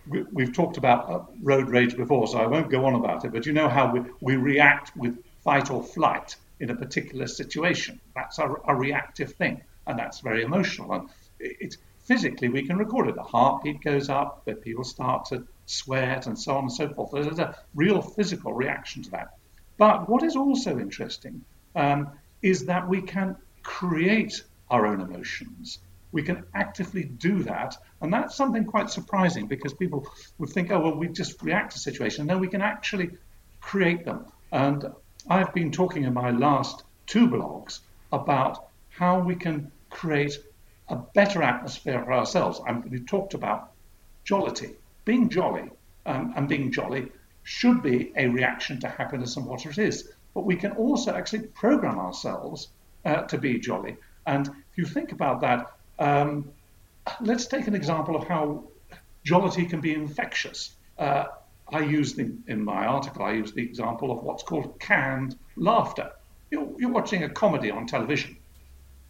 we, 0.07 0.43
have 0.43 0.53
talked 0.53 0.77
about 0.77 1.09
uh, 1.09 1.21
road 1.41 1.69
rage 1.69 1.97
before, 1.97 2.27
so 2.27 2.37
I 2.37 2.45
won't 2.45 2.69
go 2.69 2.85
on 2.85 2.93
about 2.93 3.25
it. 3.25 3.31
But 3.31 3.47
you 3.47 3.53
know 3.53 3.67
how 3.67 3.91
we, 3.91 4.01
we 4.21 4.35
react 4.35 4.95
with 4.95 5.17
fight 5.43 5.71
or 5.71 5.81
flight 5.81 6.35
in 6.59 6.69
a 6.69 6.75
particular 6.75 7.25
situation. 7.25 7.99
That's 8.13 8.37
a, 8.37 8.53
a 8.67 8.75
reactive 8.75 9.33
thing, 9.33 9.63
and 9.87 9.97
that's 9.97 10.19
very 10.19 10.43
emotional. 10.43 10.93
And 10.93 11.09
it's 11.39 11.77
physically 12.05 12.49
we 12.49 12.67
can 12.67 12.77
record 12.77 13.09
it. 13.09 13.15
The 13.15 13.23
heartbeat 13.23 13.81
goes 13.81 14.07
up, 14.07 14.47
people 14.61 14.83
start 14.83 15.25
to 15.29 15.47
sweat, 15.65 16.27
and 16.27 16.37
so 16.37 16.57
on 16.57 16.65
and 16.65 16.71
so 16.71 16.89
forth. 16.89 17.09
There's 17.11 17.39
a 17.39 17.57
real 17.73 18.03
physical 18.03 18.53
reaction 18.53 19.01
to 19.01 19.11
that. 19.11 19.33
But 19.77 20.09
what 20.09 20.23
is 20.23 20.35
also 20.35 20.79
interesting 20.79 21.43
um, 21.75 22.09
is 22.41 22.65
that 22.65 22.87
we 22.87 23.01
can 23.01 23.35
create 23.63 24.43
our 24.69 24.85
own 24.85 25.01
emotions. 25.01 25.79
We 26.11 26.23
can 26.23 26.45
actively 26.53 27.03
do 27.03 27.43
that. 27.43 27.77
And 28.01 28.11
that's 28.11 28.35
something 28.35 28.65
quite 28.65 28.89
surprising 28.89 29.47
because 29.47 29.73
people 29.73 30.07
would 30.39 30.49
think, 30.49 30.71
oh, 30.71 30.79
well, 30.79 30.95
we 30.95 31.07
just 31.09 31.41
react 31.41 31.73
to 31.73 31.79
situations. 31.79 32.27
No, 32.27 32.37
we 32.37 32.47
can 32.47 32.61
actually 32.61 33.11
create 33.61 34.05
them. 34.05 34.25
And 34.51 34.85
I've 35.29 35.53
been 35.53 35.71
talking 35.71 36.03
in 36.03 36.13
my 36.13 36.31
last 36.31 36.83
two 37.05 37.27
blogs 37.27 37.79
about 38.11 38.67
how 38.89 39.19
we 39.19 39.35
can 39.35 39.71
create 39.89 40.37
a 40.89 40.95
better 40.95 41.43
atmosphere 41.43 42.03
for 42.03 42.13
ourselves. 42.13 42.61
We 42.89 42.99
talked 43.01 43.33
about 43.33 43.71
jollity, 44.23 44.71
being 45.05 45.29
jolly, 45.29 45.69
um, 46.05 46.33
and 46.35 46.47
being 46.47 46.71
jolly 46.71 47.11
should 47.47 47.81
be 47.81 48.11
a 48.17 48.27
reaction 48.27 48.77
to 48.77 48.89
happiness 48.89 49.37
and 49.37 49.45
what 49.45 49.65
it 49.65 49.77
is. 49.77 50.09
But 50.33 50.45
we 50.45 50.57
can 50.57 50.73
also 50.73 51.13
actually 51.15 51.43
program 51.47 51.97
ourselves 51.97 52.67
uh, 53.05 53.21
to 53.21 53.37
be 53.37 53.57
jolly. 53.57 53.95
And 54.25 54.47
if 54.47 54.77
you 54.77 54.83
think 54.83 55.13
about 55.13 55.39
that, 55.39 55.71
um, 55.97 56.51
let's 57.21 57.47
take 57.47 57.67
an 57.67 57.73
example 57.73 58.17
of 58.17 58.27
how 58.27 58.65
jollity 59.23 59.65
can 59.65 59.79
be 59.79 59.93
infectious. 59.93 60.75
Uh, 60.99 61.27
I 61.71 61.79
used 61.79 62.19
in, 62.19 62.43
in 62.47 62.65
my 62.65 62.85
article, 62.85 63.23
I 63.23 63.31
used 63.31 63.55
the 63.55 63.63
example 63.63 64.11
of 64.11 64.23
what's 64.23 64.43
called 64.43 64.77
canned 64.81 65.37
laughter. 65.55 66.11
You're, 66.51 66.69
you're 66.77 66.91
watching 66.91 67.23
a 67.23 67.29
comedy 67.29 67.71
on 67.71 67.87
television 67.87 68.35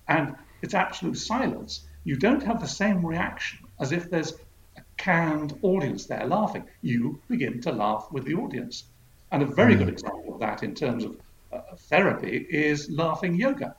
and 0.08 0.36
it's 0.62 0.76
absolute 0.76 1.18
silence. 1.18 1.88
You 2.04 2.18
don't 2.18 2.44
have 2.44 2.60
the 2.62 2.68
same 2.68 3.04
reaction 3.04 3.60
as 3.80 3.92
if 3.92 4.12
there's 4.12 4.34
canned 4.98 5.58
audience 5.62 6.06
there 6.06 6.26
laughing. 6.26 6.66
You 6.82 7.22
begin 7.28 7.62
to 7.62 7.72
laugh 7.72 8.08
with 8.12 8.26
the 8.26 8.36
audience. 8.36 8.86
And 9.32 9.44
a 9.44 9.46
very 9.46 9.76
good 9.76 9.90
example 9.90 10.34
of 10.34 10.40
that 10.40 10.64
in 10.64 10.74
terms 10.74 11.04
of 11.06 11.18
uh, 11.52 11.62
therapy 11.90 12.46
is 12.50 12.90
laughing 12.90 13.36
yoga. 13.36 13.76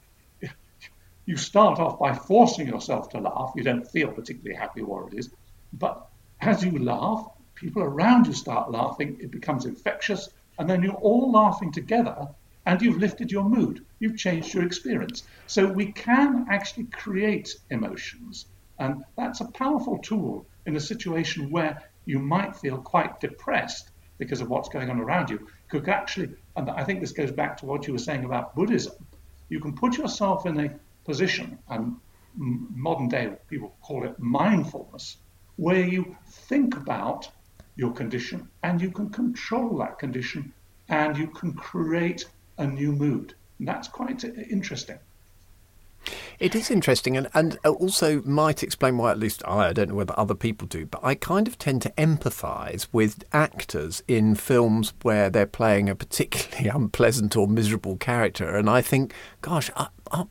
You 1.27 1.37
start 1.37 1.79
off 1.79 1.99
by 1.99 2.15
forcing 2.15 2.67
yourself 2.67 3.11
to 3.11 3.21
laugh. 3.21 3.53
You 3.55 3.63
don't 3.63 3.87
feel 3.87 4.11
particularly 4.11 4.57
happy 4.57 4.83
what 4.83 5.13
it 5.13 5.19
is. 5.19 5.31
But 5.75 6.09
as 6.41 6.65
you 6.65 6.79
laugh, 6.79 7.27
people 7.55 7.83
around 7.83 8.27
you 8.27 8.33
start 8.33 8.71
laughing. 8.71 9.19
It 9.21 9.31
becomes 9.31 9.67
infectious. 9.67 10.31
And 10.59 10.69
then 10.71 10.83
you're 10.83 10.95
all 10.95 11.31
laughing 11.31 11.71
together 11.71 12.29
and 12.65 12.81
you've 12.81 12.99
lifted 12.99 13.31
your 13.31 13.45
mood. 13.45 13.85
You've 13.99 14.17
changed 14.17 14.55
your 14.55 14.65
experience. 14.65 15.23
So 15.47 15.67
we 15.67 15.93
can 15.93 16.47
actually 16.51 16.85
create 16.85 17.55
emotions. 17.71 18.47
And 18.79 19.05
that's 19.17 19.41
a 19.41 19.53
powerful 19.53 19.99
tool 19.99 20.47
in 20.67 20.77
a 20.77 20.81
situation 20.81 21.51
where 21.51 21.83
you 22.05 22.19
might 22.19 22.57
feel 22.57 22.79
quite 22.79 23.21
depressed 23.21 23.91
because 24.19 24.41
of 24.41 24.49
what's 24.49 24.69
going 24.69 24.91
on 24.91 24.99
around 24.99 25.31
you. 25.31 25.47
Could 25.69 25.89
actually, 25.89 26.31
and 26.57 26.71
I 26.71 26.85
think 26.85 27.01
this 27.01 27.13
goes 27.13 27.31
back 27.31 27.57
to 27.59 27.67
what 27.67 27.87
you 27.87 27.93
were 27.93 27.99
saying 27.99 28.25
about 28.25 28.55
Buddhism, 28.55 28.95
you 29.49 29.61
can 29.61 29.75
put 29.75 29.97
yourself 29.97 30.47
in 30.47 30.59
a 30.59 30.75
position, 31.05 31.59
and 31.69 31.97
modern 32.35 33.09
day 33.09 33.33
people 33.49 33.77
call 33.81 34.05
it 34.05 34.19
mindfulness, 34.19 35.17
where 35.57 35.85
you 35.85 36.17
think 36.27 36.77
about 36.77 37.29
your 37.77 37.93
condition 37.93 38.49
and 38.63 38.81
you 38.81 38.91
can 38.91 39.09
control 39.11 39.79
that 39.79 39.99
condition 39.99 40.53
and 40.89 41.17
you 41.17 41.29
can 41.29 41.53
create 41.53 42.25
a 42.59 42.67
new 42.67 42.93
mood. 42.93 43.35
And 43.59 43.69
that's 43.69 43.89
quite 43.89 44.25
interesting. 44.25 44.99
It 46.39 46.55
is 46.55 46.71
interesting 46.71 47.17
and, 47.17 47.29
and 47.35 47.59
uh, 47.65 47.71
also 47.71 48.23
might 48.23 48.63
explain 48.63 48.97
why, 48.99 49.11
at 49.11 49.19
least 49.19 49.43
I, 49.47 49.69
I 49.69 49.73
don't 49.73 49.91
know 49.91 49.95
whether 49.97 50.19
other 50.19 50.35
people 50.35 50.69
do, 50.69 50.87
but 50.87 51.03
I 51.03 51.15
kind 51.15 51.49
of 51.49 51.59
tend 51.59 51.83
to 51.83 51.91
empathise 51.91 52.87
with 52.93 53.25
actors 53.33 54.03
in 54.07 54.35
films 54.35 54.93
where 55.03 55.31
they're 55.31 55.47
playing 55.47 55.89
a 55.89 55.95
particularly 55.95 56.69
unpleasant 56.75 57.37
or 57.37 57.49
miserable 57.49 57.97
character. 57.97 58.57
And 58.57 58.71
I 58.71 58.83
think, 58.83 59.13
gosh, 59.41 59.71
I, 59.77 59.89
I, 60.13 60.25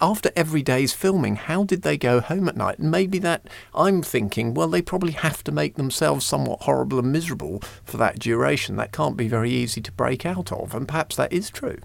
after 0.00 0.30
every 0.36 0.62
day's 0.62 0.92
filming, 0.92 1.36
how 1.36 1.64
did 1.64 1.82
they 1.82 1.98
go 1.98 2.20
home 2.20 2.48
at 2.48 2.56
night? 2.56 2.78
And 2.78 2.90
maybe 2.90 3.18
that 3.18 3.46
I'm 3.74 4.02
thinking, 4.02 4.54
well, 4.54 4.68
they 4.68 4.82
probably 4.82 5.12
have 5.12 5.44
to 5.44 5.52
make 5.52 5.74
themselves 5.74 6.24
somewhat 6.24 6.62
horrible 6.62 6.98
and 6.98 7.12
miserable 7.12 7.62
for 7.84 7.96
that 7.96 8.18
duration. 8.18 8.76
That 8.76 8.92
can't 8.92 9.16
be 9.16 9.28
very 9.28 9.50
easy 9.50 9.80
to 9.80 9.92
break 9.92 10.24
out 10.24 10.52
of. 10.52 10.74
And 10.74 10.86
perhaps 10.88 11.16
that 11.16 11.32
is 11.32 11.50
true. 11.50 11.78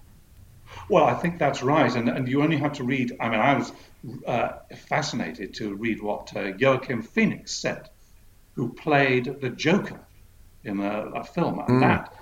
Well, 0.88 1.04
I 1.04 1.14
think 1.14 1.38
that's 1.38 1.62
right, 1.62 1.94
and 1.94 2.08
and 2.08 2.28
you 2.28 2.42
only 2.42 2.56
have 2.58 2.72
to 2.74 2.84
read. 2.84 3.16
I 3.18 3.28
mean, 3.28 3.40
I 3.40 3.54
was 3.54 3.72
uh, 4.26 4.48
fascinated 4.88 5.54
to 5.54 5.74
read 5.74 6.00
what 6.00 6.34
uh, 6.36 6.52
Joaquin 6.60 7.02
Phoenix 7.02 7.52
said, 7.52 7.88
who 8.54 8.72
played 8.72 9.40
the 9.40 9.50
Joker 9.50 10.00
in 10.62 10.80
a, 10.80 11.06
a 11.20 11.24
film, 11.24 11.58
and 11.58 11.68
mm. 11.68 11.80
that, 11.80 12.12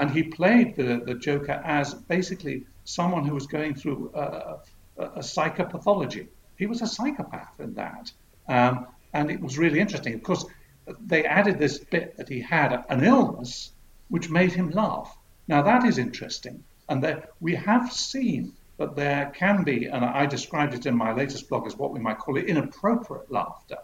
and 0.00 0.10
he 0.10 0.22
played 0.22 0.76
the 0.76 1.02
the 1.04 1.14
Joker 1.14 1.60
as 1.64 1.92
basically 1.92 2.64
someone 2.84 3.26
who 3.26 3.34
was 3.34 3.46
going 3.46 3.74
through 3.74 4.10
a, 4.14 4.58
a 4.98 5.20
psychopathology. 5.20 6.28
He 6.56 6.66
was 6.66 6.80
a 6.80 6.86
psychopath 6.86 7.60
in 7.60 7.74
that, 7.74 8.12
um, 8.48 8.86
and 9.12 9.30
it 9.30 9.40
was 9.40 9.58
really 9.58 9.78
interesting. 9.78 10.14
Of 10.14 10.22
course, 10.22 10.46
they 11.00 11.24
added 11.26 11.58
this 11.58 11.78
bit 11.78 12.16
that 12.16 12.30
he 12.30 12.40
had 12.40 12.82
an 12.88 13.04
illness 13.04 13.72
which 14.08 14.30
made 14.30 14.52
him 14.52 14.70
laugh. 14.70 15.18
Now 15.48 15.62
that 15.62 15.84
is 15.84 15.98
interesting 15.98 16.64
and 16.88 17.02
there, 17.02 17.28
we 17.40 17.54
have 17.54 17.92
seen 17.92 18.52
that 18.78 18.94
there 18.94 19.32
can 19.34 19.64
be, 19.64 19.86
and 19.86 20.04
I 20.04 20.26
described 20.26 20.74
it 20.74 20.86
in 20.86 20.96
my 20.96 21.12
latest 21.12 21.48
blog 21.48 21.66
as 21.66 21.76
what 21.76 21.92
we 21.92 22.00
might 22.00 22.18
call 22.18 22.36
it 22.36 22.44
inappropriate 22.44 23.30
laughter. 23.30 23.78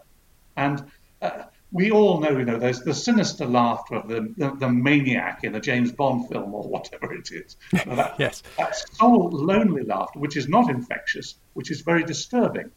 And 0.55 0.85
uh, 1.21 1.45
we 1.71 1.89
all 1.89 2.19
know, 2.19 2.37
you 2.37 2.45
know, 2.45 2.59
there's 2.59 2.81
the 2.81 2.93
sinister 2.93 3.45
laughter 3.45 3.95
of 3.95 4.07
the, 4.07 4.33
the, 4.37 4.55
the, 4.57 4.69
maniac 4.69 5.43
in 5.43 5.55
a 5.55 5.59
James 5.59 5.91
Bond 5.91 6.29
film 6.29 6.53
or 6.53 6.63
whatever 6.63 7.13
it 7.13 7.31
is. 7.31 7.57
that, 7.85 8.15
yes. 8.19 8.43
That 8.57 8.75
soul 8.75 9.31
lonely 9.31 9.83
laughter, 9.83 10.19
which 10.19 10.37
is 10.37 10.47
not 10.47 10.69
infectious, 10.69 11.35
which 11.53 11.71
is 11.71 11.81
very 11.81 12.03
disturbing. 12.03 12.69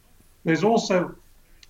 There's 0.43 0.63
also 0.63 1.15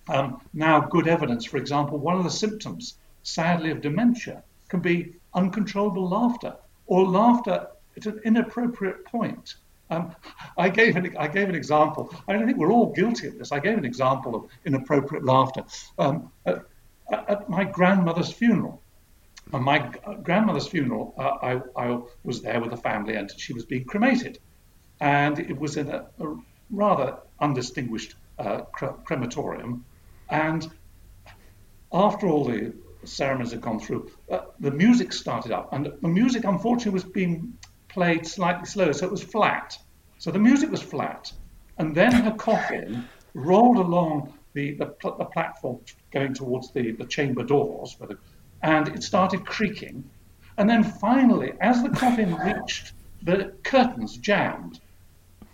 um, 0.08 0.40
now 0.54 0.80
good 0.80 1.06
evidence, 1.06 1.44
for 1.44 1.58
example, 1.58 1.98
one 1.98 2.16
of 2.16 2.24
the 2.24 2.30
symptoms, 2.30 2.94
sadly, 3.22 3.70
of 3.70 3.82
dementia 3.82 4.42
can 4.68 4.80
be 4.80 5.14
uncontrollable 5.34 6.08
laughter 6.08 6.56
or 6.86 7.06
laughter 7.06 7.66
at 8.06 8.14
an 8.14 8.20
inappropriate 8.24 9.04
point. 9.04 9.56
Um, 9.90 10.14
I 10.56 10.68
gave 10.68 10.96
an 10.96 11.16
I 11.18 11.28
gave 11.28 11.48
an 11.48 11.54
example. 11.54 12.14
I 12.26 12.32
don't 12.32 12.46
think 12.46 12.58
we're 12.58 12.72
all 12.72 12.92
guilty 12.92 13.28
of 13.28 13.38
this. 13.38 13.52
I 13.52 13.58
gave 13.58 13.78
an 13.78 13.84
example 13.84 14.34
of 14.34 14.44
inappropriate 14.64 15.24
laughter 15.24 15.64
um, 15.98 16.30
at, 16.44 16.64
at, 17.10 17.48
my 17.48 17.64
grandmother's 17.64 18.30
funeral. 18.30 18.82
At 19.54 19.62
my 19.62 19.78
grandmother's 20.22 20.68
funeral, 20.68 21.14
uh, 21.16 21.60
I, 21.76 21.84
I, 21.86 22.00
was 22.22 22.42
there 22.42 22.60
with 22.60 22.70
the 22.70 22.76
family, 22.76 23.14
and 23.14 23.30
she 23.38 23.54
was 23.54 23.64
being 23.64 23.84
cremated, 23.84 24.38
and 25.00 25.38
it 25.38 25.58
was 25.58 25.78
in 25.78 25.88
a, 25.88 26.06
a 26.20 26.36
rather 26.70 27.16
undistinguished 27.40 28.14
uh, 28.38 28.60
crematorium. 29.06 29.86
And 30.28 30.70
after 31.92 32.26
all 32.26 32.44
the 32.44 32.74
ceremonies 33.04 33.52
had 33.52 33.62
gone 33.62 33.80
through, 33.80 34.10
uh, 34.30 34.40
the 34.60 34.70
music 34.70 35.14
started 35.14 35.52
up, 35.52 35.72
and 35.72 35.92
the 36.02 36.08
music, 36.08 36.44
unfortunately, 36.44 36.92
was 36.92 37.04
being 37.04 37.56
played 37.88 38.26
slightly 38.26 38.66
slower, 38.66 38.92
so 38.92 39.06
it 39.06 39.10
was 39.10 39.22
flat. 39.22 39.78
So 40.18 40.30
the 40.30 40.38
music 40.38 40.70
was 40.70 40.82
flat, 40.82 41.32
and 41.78 41.94
then 41.94 42.12
her 42.12 42.32
coffin 42.32 43.08
rolled 43.34 43.78
along 43.78 44.34
the, 44.54 44.72
the, 44.74 44.94
the 45.02 45.24
platform 45.24 45.80
going 46.10 46.34
towards 46.34 46.72
the, 46.72 46.92
the 46.92 47.04
chamber 47.04 47.44
doors, 47.44 47.96
the, 48.00 48.18
and 48.62 48.88
it 48.88 49.02
started 49.02 49.46
creaking. 49.46 50.04
And 50.56 50.68
then 50.68 50.82
finally, 50.82 51.52
as 51.60 51.82
the 51.82 51.90
coffin 51.90 52.34
reached, 52.34 52.92
the 53.22 53.54
curtains 53.62 54.16
jammed. 54.16 54.80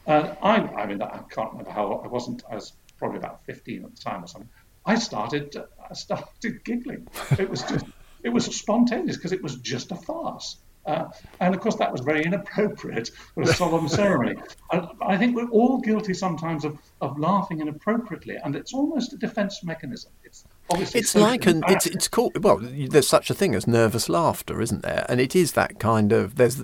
Uh, 0.06 0.34
I, 0.42 0.56
I 0.56 0.86
mean, 0.86 1.02
I 1.02 1.20
can't 1.30 1.50
remember 1.50 1.70
how 1.70 2.02
I 2.04 2.08
wasn't. 2.08 2.42
I 2.50 2.54
was 2.54 2.72
probably 2.98 3.18
about 3.18 3.44
15 3.44 3.84
at 3.84 3.94
the 3.94 4.00
time 4.00 4.24
or 4.24 4.26
something. 4.26 4.50
I 4.86 4.96
started, 4.96 5.56
I 5.90 5.94
started 5.94 6.64
giggling. 6.64 7.06
It 7.38 7.48
was 7.50 7.62
just, 7.62 7.86
it 8.22 8.30
was 8.30 8.44
spontaneous 8.46 9.16
because 9.16 9.32
it 9.32 9.42
was 9.42 9.56
just 9.56 9.92
a 9.92 9.96
farce. 9.96 10.56
Uh, 10.86 11.06
and 11.40 11.54
of 11.54 11.60
course, 11.60 11.76
that 11.76 11.90
was 11.90 12.02
very 12.02 12.24
inappropriate 12.24 13.10
for 13.34 13.42
a 13.42 13.46
solemn 13.46 13.88
ceremony. 13.88 14.36
I, 14.70 14.86
I, 15.00 15.16
think 15.16 15.34
we're 15.34 15.48
all 15.48 15.78
guilty 15.78 16.12
sometimes 16.12 16.64
of, 16.64 16.78
of 17.00 17.18
laughing 17.18 17.60
inappropriately, 17.60 18.36
and 18.44 18.54
it's 18.54 18.74
almost 18.74 19.14
a 19.14 19.16
defense 19.16 19.64
mechanism. 19.64 20.12
It's 20.24 20.44
obviously 20.68 21.00
it's 21.00 21.14
like 21.14 21.46
an 21.46 21.62
it's 21.68 21.86
it's 21.86 22.06
called 22.08 22.42
well. 22.44 22.58
There's 22.60 23.08
such 23.08 23.30
a 23.30 23.34
thing 23.34 23.54
as 23.54 23.66
nervous 23.66 24.10
laughter, 24.10 24.60
isn't 24.60 24.82
there? 24.82 25.06
And 25.08 25.20
it 25.20 25.34
is 25.34 25.52
that 25.52 25.78
kind 25.78 26.12
of 26.12 26.36
there's 26.36 26.62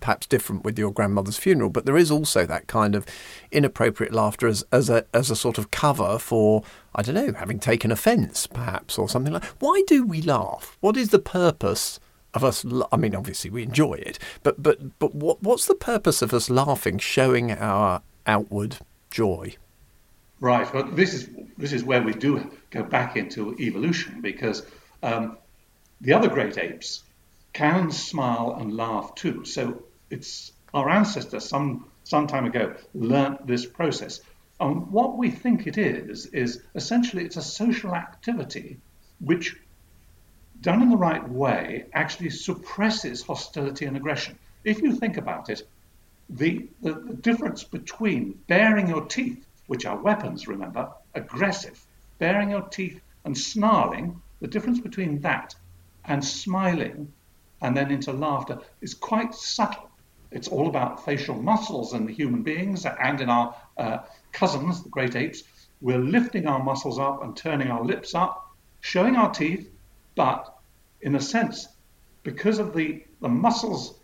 perhaps 0.00 0.26
different 0.26 0.64
with 0.64 0.78
your 0.78 0.92
grandmother's 0.92 1.38
funeral, 1.38 1.70
but 1.70 1.86
there 1.86 1.96
is 1.96 2.10
also 2.10 2.44
that 2.44 2.66
kind 2.66 2.94
of 2.94 3.06
inappropriate 3.50 4.12
laughter 4.12 4.48
as 4.48 4.64
as 4.70 4.90
a 4.90 5.06
as 5.14 5.30
a 5.30 5.36
sort 5.36 5.56
of 5.56 5.70
cover 5.70 6.18
for 6.18 6.62
I 6.94 7.00
don't 7.00 7.14
know 7.14 7.32
having 7.32 7.58
taken 7.58 7.90
offence, 7.90 8.46
perhaps, 8.46 8.98
or 8.98 9.08
something 9.08 9.32
like. 9.32 9.44
Why 9.60 9.82
do 9.86 10.04
we 10.04 10.20
laugh? 10.20 10.76
What 10.80 10.98
is 10.98 11.08
the 11.08 11.18
purpose? 11.18 11.98
Of 12.34 12.42
us 12.42 12.64
i 12.90 12.96
mean 12.96 13.14
obviously 13.14 13.50
we 13.50 13.62
enjoy 13.62 13.94
it 13.94 14.18
but 14.42 14.62
but 14.62 14.98
but 14.98 15.14
what 15.14 15.42
what's 15.42 15.66
the 15.66 15.74
purpose 15.74 16.22
of 16.22 16.32
us 16.32 16.48
laughing 16.48 16.98
showing 16.98 17.52
our 17.52 18.02
outward 18.26 18.78
joy? 19.10 19.54
Right 20.40 20.72
well 20.74 20.84
this 20.84 21.14
is 21.14 21.28
this 21.56 21.72
is 21.72 21.84
where 21.84 22.02
we 22.02 22.12
do 22.12 22.50
go 22.70 22.82
back 22.82 23.16
into 23.16 23.54
evolution 23.60 24.20
because 24.20 24.66
um, 25.02 25.38
the 26.00 26.14
other 26.14 26.28
great 26.28 26.58
apes 26.58 27.02
can 27.52 27.90
smile 27.90 28.56
and 28.58 28.74
laugh 28.76 29.14
too. 29.14 29.44
So 29.44 29.84
it's 30.10 30.52
our 30.74 30.88
ancestors 30.88 31.48
some 31.48 31.88
some 32.04 32.26
time 32.26 32.46
ago 32.46 32.74
learnt 32.94 33.46
this 33.46 33.66
process. 33.66 34.20
And 34.58 34.90
what 34.92 35.18
we 35.18 35.30
think 35.30 35.66
it 35.66 35.76
is, 35.76 36.26
is 36.26 36.62
essentially 36.74 37.24
it's 37.24 37.36
a 37.36 37.42
social 37.42 37.94
activity 37.94 38.78
which, 39.18 39.56
done 40.62 40.82
in 40.82 40.90
the 40.90 40.96
right 40.96 41.28
way, 41.28 41.84
actually 41.92 42.30
suppresses 42.30 43.22
hostility 43.22 43.84
and 43.84 43.96
aggression. 43.96 44.38
If 44.64 44.80
you 44.80 44.94
think 44.96 45.16
about 45.16 45.50
it, 45.50 45.66
the, 46.30 46.68
the, 46.80 46.94
the 46.94 47.14
difference 47.14 47.64
between 47.64 48.38
baring 48.46 48.88
your 48.88 49.04
teeth, 49.04 49.44
which 49.66 49.84
are 49.84 49.96
weapons, 49.96 50.48
remember, 50.48 50.88
aggressive, 51.14 51.84
baring 52.18 52.50
your 52.50 52.62
teeth 52.62 53.00
and 53.24 53.36
snarling, 53.36 54.20
the 54.40 54.46
difference 54.46 54.80
between 54.80 55.20
that 55.20 55.54
and 56.04 56.24
smiling 56.24 57.12
and 57.60 57.76
then 57.76 57.90
into 57.90 58.12
laughter 58.12 58.58
is 58.80 58.94
quite 58.94 59.34
subtle. 59.34 59.90
It's 60.30 60.48
all 60.48 60.68
about 60.68 61.04
facial 61.04 61.34
muscles 61.34 61.92
in 61.92 62.06
the 62.06 62.12
human 62.12 62.42
beings 62.42 62.86
and 62.86 63.20
in 63.20 63.28
our 63.28 63.54
uh, 63.76 63.98
cousins, 64.32 64.82
the 64.82 64.88
great 64.88 65.14
apes. 65.14 65.44
We're 65.80 65.98
lifting 65.98 66.46
our 66.46 66.62
muscles 66.62 66.98
up 66.98 67.22
and 67.22 67.36
turning 67.36 67.68
our 67.68 67.84
lips 67.84 68.14
up, 68.14 68.50
showing 68.80 69.16
our 69.16 69.30
teeth, 69.30 69.68
but 70.14 70.51
in 71.02 71.14
a 71.16 71.20
sense, 71.20 71.68
because 72.22 72.58
of 72.58 72.74
the, 72.74 73.04
the 73.20 73.28
muscles 73.28 73.98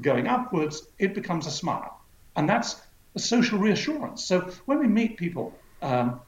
going 0.00 0.26
upwards, 0.26 0.88
it 0.98 1.14
becomes 1.14 1.46
a 1.46 1.50
smile. 1.50 2.00
And 2.36 2.48
that's 2.48 2.76
a 3.14 3.18
social 3.18 3.58
reassurance. 3.58 4.24
So 4.24 4.50
when 4.66 4.78
we 4.78 4.86
meet 4.86 5.16
people 5.16 5.54
um, 5.82 6.20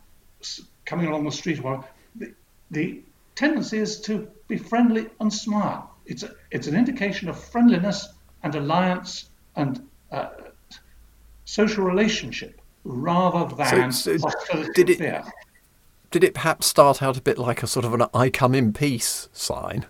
coming 0.85 1.07
along 1.07 1.25
the 1.25 1.33
street, 1.33 1.63
well, 1.63 1.87
the, 2.17 2.33
the 2.71 3.01
tendency 3.35 3.79
is 3.79 4.01
to 4.03 4.29
be 4.49 4.57
friendly 4.57 5.09
and 5.21 5.33
smile. 5.33 5.95
It's, 6.07 6.23
a, 6.23 6.35
it's 6.51 6.67
an 6.67 6.77
indication 6.77 7.29
of 7.29 7.39
friendliness 7.39 8.09
and 8.43 8.55
alliance 8.55 9.31
and 9.57 9.87
uh, 10.11 10.31
social 11.45 11.85
relationship 11.85 12.61
rather 12.85 13.55
than 13.55 13.93
so, 13.93 14.17
so 14.17 14.29
hostility 14.29 14.73
did 14.75 14.91
it, 14.91 14.99
fear. 14.99 15.23
Did 16.11 16.25
it 16.25 16.35
perhaps 16.35 16.67
start 16.67 17.03
out 17.03 17.17
a 17.17 17.21
bit 17.21 17.39
like 17.39 17.63
a 17.63 17.67
sort 17.67 17.85
of 17.85 17.93
an 17.93 18.05
"I 18.15 18.31
come 18.31 18.55
in 18.55 18.73
peace" 18.73 19.29
sign? 19.33 19.87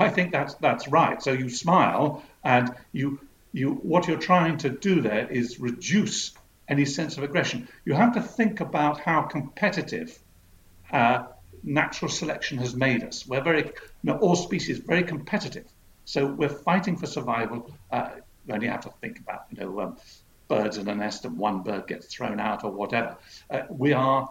I 0.00 0.10
think 0.10 0.32
that's 0.32 0.54
that's 0.54 0.88
right. 0.88 1.22
So 1.22 1.32
you 1.32 1.48
smile, 1.48 2.22
and 2.44 2.74
you 2.92 3.20
you 3.52 3.72
what 3.72 4.08
you're 4.08 4.18
trying 4.18 4.58
to 4.58 4.70
do 4.70 5.00
there 5.00 5.28
is 5.28 5.58
reduce 5.58 6.32
any 6.68 6.84
sense 6.84 7.16
of 7.16 7.24
aggression. 7.24 7.68
You 7.84 7.94
have 7.94 8.14
to 8.14 8.22
think 8.22 8.60
about 8.60 9.00
how 9.00 9.22
competitive 9.22 10.18
uh, 10.92 11.24
natural 11.62 12.10
selection 12.10 12.58
has 12.58 12.74
made 12.74 13.02
us. 13.02 13.26
We're 13.26 13.42
very, 13.42 13.64
you 13.64 13.72
know, 14.02 14.18
all 14.18 14.36
species 14.36 14.78
very 14.78 15.02
competitive. 15.02 15.64
So 16.04 16.26
we're 16.26 16.48
fighting 16.48 16.96
for 16.96 17.06
survival. 17.06 17.70
Uh, 17.90 18.10
you 18.46 18.54
only 18.54 18.68
have 18.68 18.82
to 18.82 18.90
think 19.00 19.18
about, 19.18 19.40
you 19.50 19.60
know, 19.60 19.80
um, 19.80 19.96
birds 20.48 20.78
in 20.78 20.88
a 20.88 20.94
nest 20.94 21.24
and 21.24 21.36
one 21.38 21.62
bird 21.62 21.86
gets 21.86 22.06
thrown 22.06 22.40
out 22.40 22.64
or 22.64 22.70
whatever. 22.70 23.16
Uh, 23.50 23.62
we 23.70 23.92
are 23.92 24.28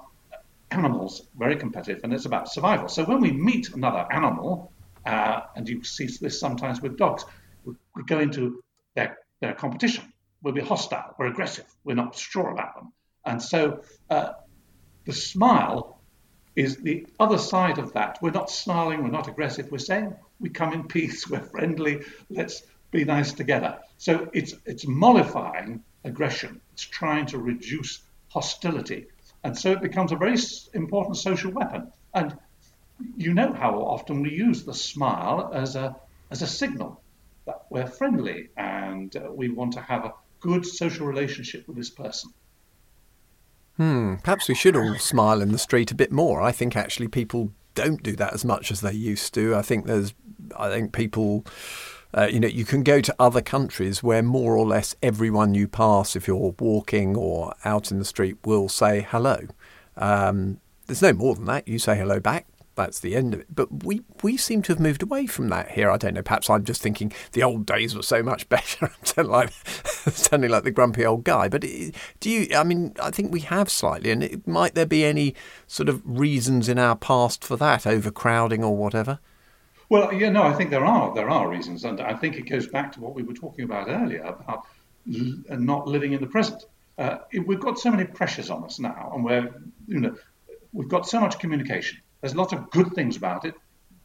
animals, 0.72 1.28
very 1.38 1.56
competitive, 1.56 2.04
and 2.04 2.14
it's 2.14 2.26
about 2.26 2.52
survival. 2.52 2.88
So 2.88 3.04
when 3.04 3.22
we 3.22 3.32
meet 3.32 3.70
another 3.74 4.06
animal, 4.12 4.72
uh, 5.08 5.44
and 5.56 5.68
you 5.70 5.84
see 5.84 6.08
this 6.20 6.40
sometimes 6.40 6.82
with 6.82 6.98
dogs, 6.98 7.26
we, 7.64 7.74
we 7.96 8.04
go 8.04 8.20
into 8.20 8.62
their, 8.96 9.18
their 9.40 9.54
competition. 9.54 10.04
We'll 10.44 10.54
be 10.54 10.62
hostile, 10.62 11.16
we're 11.18 11.28
aggressive, 11.28 11.66
we're 11.84 11.96
not 11.96 12.16
sure 12.16 12.50
about 12.50 12.76
them. 12.76 12.94
And 13.26 13.42
so 13.42 13.82
uh, 14.10 14.34
the 15.06 15.14
smile 15.14 16.02
is 16.56 16.78
the 16.78 17.08
other 17.20 17.38
side 17.38 17.78
of 17.78 17.94
that. 17.94 18.20
We're 18.22 18.32
not 18.32 18.50
snarling, 18.50 19.02
we're 19.02 19.10
not 19.10 19.28
aggressive, 19.28 19.72
we're 19.72 19.78
saying 19.78 20.16
we 20.40 20.50
come 20.50 20.74
in 20.74 20.88
peace, 20.88 21.28
we're 21.30 21.40
friendly, 21.40 22.04
let's 22.30 22.64
be 22.92 23.04
nice 23.04 23.34
together. 23.34 23.80
So 23.98 24.30
it's 24.34 24.54
it's 24.66 24.88
mollifying 24.88 25.84
aggression. 26.04 26.62
It's 26.74 26.84
trying 26.84 27.26
to 27.28 27.38
reduce 27.38 28.02
hostility, 28.30 29.08
and 29.44 29.58
so 29.58 29.72
it 29.72 29.82
becomes 29.82 30.12
a 30.12 30.16
very 30.16 30.38
important 30.74 31.18
social 31.18 31.52
weapon. 31.52 31.92
And 32.14 32.38
you 33.16 33.34
know 33.34 33.54
how 33.54 33.76
often 33.80 34.22
we 34.22 34.32
use 34.32 34.64
the 34.64 34.74
smile 34.74 35.52
as 35.54 35.76
a 35.76 35.96
as 36.32 36.42
a 36.42 36.48
signal 36.48 37.02
that 37.46 37.66
we're 37.70 37.88
friendly 37.88 38.50
and 38.58 39.16
uh, 39.16 39.32
we 39.32 39.50
want 39.50 39.74
to 39.74 39.82
have 39.82 40.06
a 40.06 40.14
good 40.40 40.66
social 40.66 41.08
relationship 41.08 41.68
with 41.68 41.78
this 41.78 41.90
person. 41.90 42.32
Hmm, 43.78 44.16
perhaps 44.24 44.50
we 44.50 44.56
should 44.56 44.76
all 44.76 44.96
smile 44.96 45.42
in 45.42 45.52
the 45.52 45.58
street 45.58 45.92
a 45.92 45.96
bit 45.96 46.12
more. 46.12 46.42
I 46.42 46.52
think 46.52 46.76
actually 46.76 47.08
people 47.08 47.52
don't 47.76 48.04
do 48.04 48.16
that 48.16 48.34
as 48.34 48.44
much 48.44 48.72
as 48.72 48.82
they 48.82 48.92
used 48.92 49.34
to. 49.36 49.56
I 49.56 49.62
think 49.62 49.86
there's, 49.86 50.14
I 50.58 50.70
think 50.70 50.92
people, 50.92 51.46
uh, 52.14 52.28
you 52.30 52.40
know, 52.40 52.48
you 52.48 52.66
can 52.66 52.84
go 52.84 53.02
to 53.02 53.16
other 53.20 53.42
countries 53.42 54.04
where 54.04 54.24
more 54.24 54.58
or 54.58 54.66
less 54.66 54.96
everyone 55.02 55.54
you 55.54 55.68
pass, 55.68 56.16
if 56.16 56.28
you're 56.28 56.56
walking 56.60 57.16
or 57.16 57.54
out 57.64 57.92
in 57.92 58.00
the 58.00 58.06
street, 58.06 58.38
will 58.44 58.68
say 58.68 59.06
hello. 59.08 59.48
Um, 59.96 60.60
there's 60.88 61.02
no 61.02 61.14
more 61.14 61.36
than 61.36 61.46
that. 61.46 61.68
You 61.68 61.80
say 61.80 61.98
hello 61.98 62.20
back 62.20 62.46
that's 62.78 63.00
the 63.00 63.16
end 63.16 63.34
of 63.34 63.42
it. 63.42 63.48
But 63.54 63.84
we, 63.84 64.04
we 64.24 64.38
seem 64.38 64.62
to 64.62 64.72
have 64.72 64.80
moved 64.80 65.04
away 65.04 65.26
from 65.26 65.50
that 65.50 65.72
here. 65.72 65.92
I 65.92 65.98
don't 65.98 66.14
know. 66.14 66.22
Perhaps 66.22 66.50
I'm 66.50 66.64
just 66.64 66.82
thinking 66.82 67.12
the 67.34 67.44
old 67.44 67.66
days 67.66 67.96
were 67.96 68.04
so 68.04 68.24
much 68.24 68.48
better. 68.50 68.90
I'm 69.18 69.28
like, 69.28 69.52
sounding 69.66 70.52
like 70.52 70.64
the 70.64 70.72
grumpy 70.72 71.06
old 71.06 71.26
guy. 71.26 71.50
But 71.50 71.66
it, 71.66 71.96
do 72.22 72.30
you? 72.30 72.56
I 72.56 72.64
mean, 72.64 72.94
I 73.02 73.12
think 73.12 73.34
we 73.34 73.42
have 73.42 73.70
slightly. 73.70 74.12
And 74.12 74.24
it, 74.24 74.48
might 74.48 74.76
there 74.76 74.86
be 74.86 75.04
any 75.04 75.36
sort 75.68 75.90
of 75.90 76.02
reasons 76.06 76.70
in 76.70 76.80
our 76.80 76.96
past 76.96 77.44
for 77.44 77.58
that, 77.58 77.86
overcrowding 77.86 78.64
or 78.64 78.78
whatever? 78.78 79.20
Well, 79.90 80.14
yeah, 80.14 80.30
no, 80.30 80.44
I 80.44 80.54
think 80.54 80.70
there 80.70 80.86
are 80.86 81.14
there 81.14 81.30
are 81.30 81.50
reasons, 81.50 81.84
and 81.84 82.00
I 82.00 82.14
think 82.14 82.38
it 82.38 82.50
goes 82.50 82.68
back 82.68 82.92
to 82.94 83.02
what 83.02 83.16
we 83.16 83.24
were 83.24 83.34
talking 83.34 83.66
about 83.66 83.90
earlier 83.90 84.22
about 84.22 84.66
not 85.06 85.88
living 85.88 86.14
in 86.14 86.22
the 86.22 86.28
present. 86.28 86.64
Uh, 86.98 87.20
we've 87.46 87.60
got 87.60 87.80
so 87.80 87.92
many 87.92 88.04
pressures 88.04 88.50
on 88.50 88.64
us 88.64 88.80
now, 88.80 89.12
and 89.14 89.24
we're 89.24 89.62
you 89.88 90.00
know 90.00 90.16
we've 90.74 90.90
got 90.90 91.08
so 91.08 91.20
much 91.20 91.40
communication 91.40 92.00
there's 92.22 92.34
a 92.34 92.38
lot 92.38 92.54
of 92.54 92.70
good 92.72 92.94
things 92.94 93.18
about 93.18 93.46
it. 93.46 93.56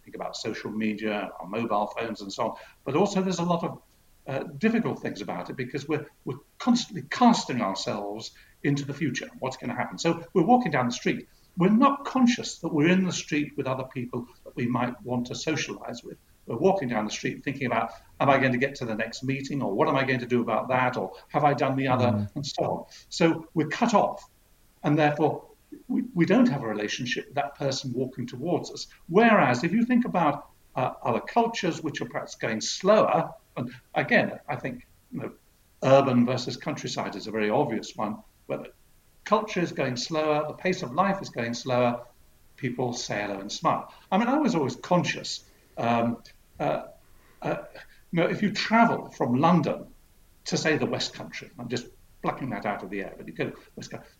Think 0.04 0.16
about 0.16 0.36
social 0.36 0.70
media, 0.70 1.30
our 1.40 1.46
mobile 1.46 1.86
phones, 1.96 2.20
and 2.20 2.32
so 2.32 2.42
on. 2.42 2.56
But 2.84 2.96
also, 2.96 3.22
there's 3.22 3.38
a 3.38 3.44
lot 3.44 3.64
of 3.64 3.82
uh, 4.26 4.44
difficult 4.58 5.00
things 5.00 5.20
about 5.20 5.50
it 5.50 5.56
because 5.56 5.88
we're 5.88 6.06
we're 6.24 6.38
constantly 6.58 7.04
casting 7.10 7.60
ourselves 7.60 8.32
into 8.62 8.84
the 8.84 8.94
future. 8.94 9.28
What's 9.38 9.56
going 9.56 9.70
to 9.70 9.76
happen? 9.76 9.98
So 9.98 10.24
we're 10.32 10.44
walking 10.44 10.72
down 10.72 10.86
the 10.86 10.92
street. 10.92 11.28
We're 11.56 11.70
not 11.70 12.04
conscious 12.04 12.58
that 12.58 12.72
we're 12.72 12.88
in 12.88 13.04
the 13.04 13.12
street 13.12 13.52
with 13.56 13.66
other 13.66 13.84
people 13.92 14.26
that 14.44 14.56
we 14.56 14.66
might 14.66 15.00
want 15.02 15.26
to 15.26 15.34
socialize 15.34 16.02
with. 16.02 16.16
We're 16.46 16.56
walking 16.56 16.88
down 16.88 17.04
the 17.04 17.10
street 17.10 17.44
thinking 17.44 17.66
about, 17.66 17.92
am 18.20 18.30
I 18.30 18.38
going 18.38 18.52
to 18.52 18.58
get 18.58 18.74
to 18.76 18.84
the 18.84 18.94
next 18.94 19.22
meeting, 19.22 19.62
or 19.62 19.72
what 19.72 19.88
am 19.88 19.96
I 19.96 20.04
going 20.04 20.20
to 20.20 20.26
do 20.26 20.40
about 20.40 20.68
that, 20.68 20.96
or 20.96 21.12
have 21.28 21.44
I 21.44 21.54
done 21.54 21.76
the 21.76 21.88
other, 21.88 22.06
mm. 22.06 22.28
and 22.34 22.44
so 22.44 22.64
on. 22.64 22.84
So 23.10 23.46
we're 23.54 23.68
cut 23.68 23.94
off, 23.94 24.28
and 24.82 24.98
therefore 24.98 25.44
we, 25.88 26.04
we 26.14 26.26
don't 26.26 26.48
have 26.48 26.62
a 26.62 26.66
relationship 26.66 27.26
with 27.26 27.34
that 27.34 27.56
person 27.56 27.92
walking 27.94 28.26
towards 28.26 28.70
us. 28.70 28.86
Whereas 29.08 29.64
if 29.64 29.72
you 29.72 29.84
think 29.84 30.04
about 30.04 30.48
uh, 30.76 30.92
other 31.02 31.20
cultures 31.20 31.82
which 31.82 32.00
are 32.00 32.06
perhaps 32.06 32.34
going 32.34 32.60
slower, 32.60 33.30
and 33.56 33.70
again, 33.94 34.38
I 34.48 34.56
think 34.56 34.86
you 35.10 35.20
know, 35.20 35.32
urban 35.82 36.24
versus 36.24 36.56
countryside 36.56 37.16
is 37.16 37.26
a 37.26 37.30
very 37.30 37.50
obvious 37.50 37.96
one, 37.96 38.18
where 38.46 38.64
culture 39.24 39.60
is 39.60 39.72
going 39.72 39.96
slower, 39.96 40.44
the 40.46 40.54
pace 40.54 40.82
of 40.82 40.92
life 40.92 41.20
is 41.20 41.28
going 41.28 41.54
slower, 41.54 42.00
people 42.56 42.92
say 42.92 43.22
hello 43.22 43.40
and 43.40 43.50
smile. 43.50 43.92
I 44.10 44.18
mean, 44.18 44.28
I 44.28 44.38
was 44.38 44.54
always 44.54 44.76
conscious. 44.76 45.44
Um, 45.76 46.18
uh, 46.60 46.84
uh, 47.40 47.56
you 48.12 48.20
know, 48.20 48.26
if 48.26 48.42
you 48.42 48.52
travel 48.52 49.10
from 49.10 49.34
London 49.40 49.86
to 50.44 50.56
say 50.56 50.76
the 50.76 50.86
West 50.86 51.14
Country, 51.14 51.50
I'm 51.58 51.68
just 51.68 51.86
plucking 52.22 52.50
that 52.50 52.64
out 52.66 52.82
of 52.82 52.90
the 52.90 53.00
air. 53.00 53.14
But 53.16 53.26
you 53.28 53.34
go 53.34 53.52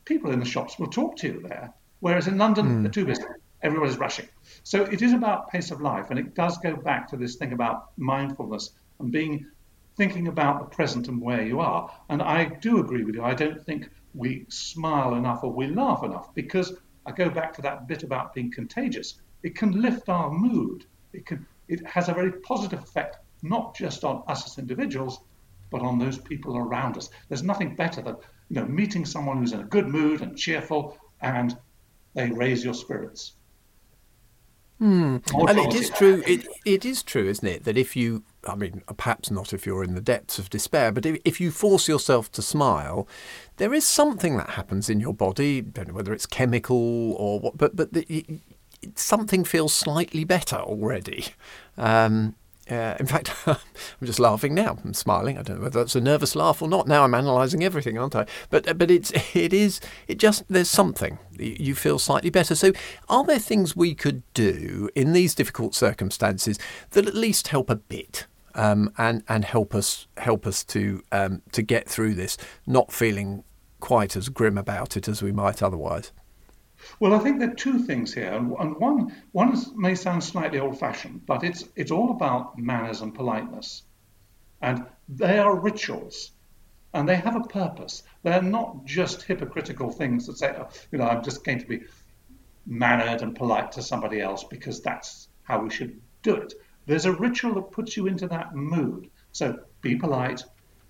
people 0.05 0.31
in 0.31 0.39
the 0.39 0.45
shops 0.45 0.79
will 0.79 0.89
talk 0.89 1.17
to 1.19 1.29
you 1.29 1.41
there, 1.41 1.73
whereas 2.01 2.27
in 2.27 2.37
London 2.39 2.67
mm. 2.67 2.83
they're 2.83 2.91
too 2.91 3.07
busy. 3.07 3.23
Everybody's 3.63 3.97
rushing. 3.97 4.29
So 4.65 4.83
it 4.83 5.03
is 5.03 5.13
about 5.13 5.51
pace 5.51 5.71
of 5.71 5.81
life, 5.81 6.11
and 6.11 6.19
it 6.19 6.35
does 6.35 6.59
go 6.59 6.75
back 6.75 7.09
to 7.09 7.17
this 7.17 7.37
thing 7.37 7.53
about 7.53 7.91
mindfulness 7.97 8.71
and 8.99 9.13
being 9.13 9.47
thinking 9.97 10.29
about 10.29 10.59
the 10.59 10.77
present 10.77 11.09
and 11.09 11.21
where 11.21 11.43
you 11.43 11.61
are. 11.61 11.91
And 12.09 12.23
I 12.23 12.45
do 12.45 12.81
agree 12.81 13.05
with 13.05 13.15
you. 13.15 13.23
I 13.23 13.35
don't 13.35 13.65
think 13.65 13.89
we 14.15 14.47
smile 14.49 15.15
enough 15.15 15.45
or 15.45 15.53
we 15.53 15.69
laugh 15.69 16.03
enough 16.03 16.35
because 16.35 16.73
I 17.07 17.13
go 17.13 17.31
back 17.31 17.53
to 17.55 17.63
that 17.63 17.87
bit 17.87 18.03
about 18.03 18.35
being 18.35 18.51
contagious. 18.51 19.21
It 19.43 19.55
can 19.57 19.81
lift 19.81 20.09
our 20.09 20.31
mood. 20.31 20.87
It 21.13 21.27
can. 21.27 21.47
It 21.69 21.87
has 21.87 22.09
a 22.09 22.15
very 22.15 22.33
positive 22.33 22.81
effect, 22.81 23.19
not 23.43 23.75
just 23.75 24.05
on 24.05 24.23
us 24.27 24.47
as 24.47 24.59
individuals, 24.59 25.21
but 25.73 25.81
on 25.83 25.99
those 25.99 26.19
people 26.19 26.57
around 26.57 26.97
us. 26.97 27.11
There's 27.29 27.43
nothing 27.43 27.75
better 27.75 28.03
than 28.03 28.17
you 28.51 28.61
know 28.61 28.67
meeting 28.67 29.05
someone 29.05 29.39
who's 29.39 29.53
in 29.53 29.61
a 29.61 29.65
good 29.65 29.89
mood 29.89 30.21
and 30.21 30.37
cheerful, 30.37 30.97
and 31.21 31.57
they 32.15 32.31
raise 32.31 32.65
your 32.65 32.75
spirits. 32.75 33.33
Hmm. 34.79 35.19
And 35.33 35.59
it 35.59 35.75
is 35.75 35.91
true. 35.91 36.23
It 36.27 36.47
it 36.65 36.85
is 36.85 37.03
true, 37.03 37.29
isn't 37.29 37.47
it, 37.47 37.65
that 37.65 37.79
if 37.79 37.95
you, 37.95 38.25
I 38.49 38.57
mean, 38.57 38.83
perhaps 38.97 39.31
not 39.31 39.53
if 39.53 39.65
you're 39.65 39.85
in 39.85 39.95
the 39.95 40.01
depths 40.01 40.41
of 40.41 40.51
despair, 40.51 40.91
but 40.91 41.07
if, 41.07 41.21
if 41.25 41.41
you 41.41 41.53
force 41.53 41.87
yourself 41.87 42.33
to 42.33 42.43
smile, 42.43 43.07
there 43.59 43.73
is 43.73 43.87
something 43.87 44.37
that 44.39 44.51
happens 44.51 44.91
in 44.91 44.99
your 44.99 45.15
body. 45.15 45.61
Don't 45.61 45.89
know 45.89 45.95
whether 45.95 46.13
it's 46.13 46.27
chemical 46.27 47.13
or 47.13 47.39
what, 47.39 47.57
but 47.57 47.77
but 47.77 47.93
the, 47.93 48.05
it, 48.09 48.41
something 48.97 49.45
feels 49.45 49.73
slightly 49.73 50.25
better 50.25 50.57
already. 50.57 51.27
Um, 51.79 52.35
Uh, 52.73 52.97
in 52.99 53.07
fact, 53.07 53.31
I'm 53.47 53.57
just 54.03 54.19
laughing 54.19 54.55
now. 54.55 54.79
I'm 54.83 54.95
smiling. 54.95 55.37
I 55.37 55.43
don't 55.43 55.59
know 55.59 55.65
whether 55.65 55.81
that's 55.81 55.95
a 55.95 56.01
nervous 56.01 56.35
laugh 56.35 56.63
or 56.63 56.69
not. 56.69 56.89
Now 56.89 57.05
I'm 57.05 57.13
analysing 57.13 57.63
everything, 57.63 57.99
aren't 57.99 58.17
I? 58.17 58.27
But 58.49 58.79
but 58.79 58.91
it's 58.91 59.13
it 59.35 59.53
is 59.53 59.81
it 60.09 60.19
just 60.19 60.45
there's 60.49 60.71
something 60.71 61.19
you 61.39 61.75
feel 61.75 61.99
slightly 61.99 62.31
better. 62.31 62.55
So, 62.55 62.73
are 63.09 63.25
there 63.25 63.39
things 63.39 63.77
we 63.77 63.95
could 63.95 64.23
do 64.33 64.89
in 64.95 65.13
these 65.13 65.35
difficult 65.35 65.75
circumstances 65.75 66.59
that 66.91 67.07
at 67.07 67.15
least 67.15 67.49
help 67.49 67.69
a 67.69 67.77
bit? 67.77 68.27
Um, 68.55 68.93
and 68.99 69.23
and 69.29 69.47
help 69.47 69.75
us 69.75 70.07
help 70.19 70.47
us 70.47 70.63
to 70.65 71.03
um, 71.11 71.43
to 71.53 71.63
get 71.63 71.89
through 71.89 72.15
this, 72.15 72.37
not 72.67 72.93
feeling 72.93 73.45
quite 73.81 74.15
as 74.15 74.29
grim 74.29 74.57
about 74.57 74.97
it 74.97 75.09
as 75.09 75.23
we 75.23 75.33
might 75.33 75.63
otherwise. 75.63 76.13
Well, 77.01 77.15
I 77.15 77.19
think 77.19 77.39
there 77.39 77.51
are 77.51 77.55
two 77.55 77.79
things 77.81 78.13
here, 78.15 78.33
and 78.33 78.51
one 78.51 79.15
one 79.33 79.57
may 79.77 79.95
sound 79.95 80.25
slightly 80.25 80.59
old-fashioned, 80.59 81.27
but 81.27 81.45
it's 81.45 81.65
it's 81.77 81.91
all 81.91 82.11
about 82.11 82.59
manners 82.59 83.01
and 83.01 83.15
politeness, 83.15 83.83
and 84.61 84.85
they 85.09 85.39
are 85.39 85.55
rituals, 85.59 86.33
and 86.95 87.09
they 87.09 87.17
have 87.17 87.37
a 87.37 87.49
purpose. 87.49 88.03
They're 88.23 88.43
not 88.43 88.85
just 88.85 89.23
hypocritical 89.23 89.91
things 89.91 90.27
that 90.27 90.39
say, 90.39 90.55
oh, 90.59 90.69
you 90.91 90.99
know, 90.99 91.07
I'm 91.07 91.23
just 91.23 91.45
going 91.45 91.61
to 91.61 91.67
be 91.67 91.83
mannered 92.67 93.23
and 93.23 93.35
polite 93.35 93.73
to 93.73 93.83
somebody 93.83 94.21
else 94.21 94.45
because 94.45 94.81
that's 94.81 95.29
how 95.43 95.61
we 95.61 95.71
should 95.71 96.01
do 96.23 96.37
it. 96.37 96.55
There's 96.87 97.07
a 97.07 97.13
ritual 97.13 97.55
that 97.55 97.71
puts 97.71 97.97
you 97.97 98.07
into 98.07 98.27
that 98.29 98.55
mood. 98.55 99.11
So 99.33 99.61
be 99.81 99.97
polite, 99.97 100.45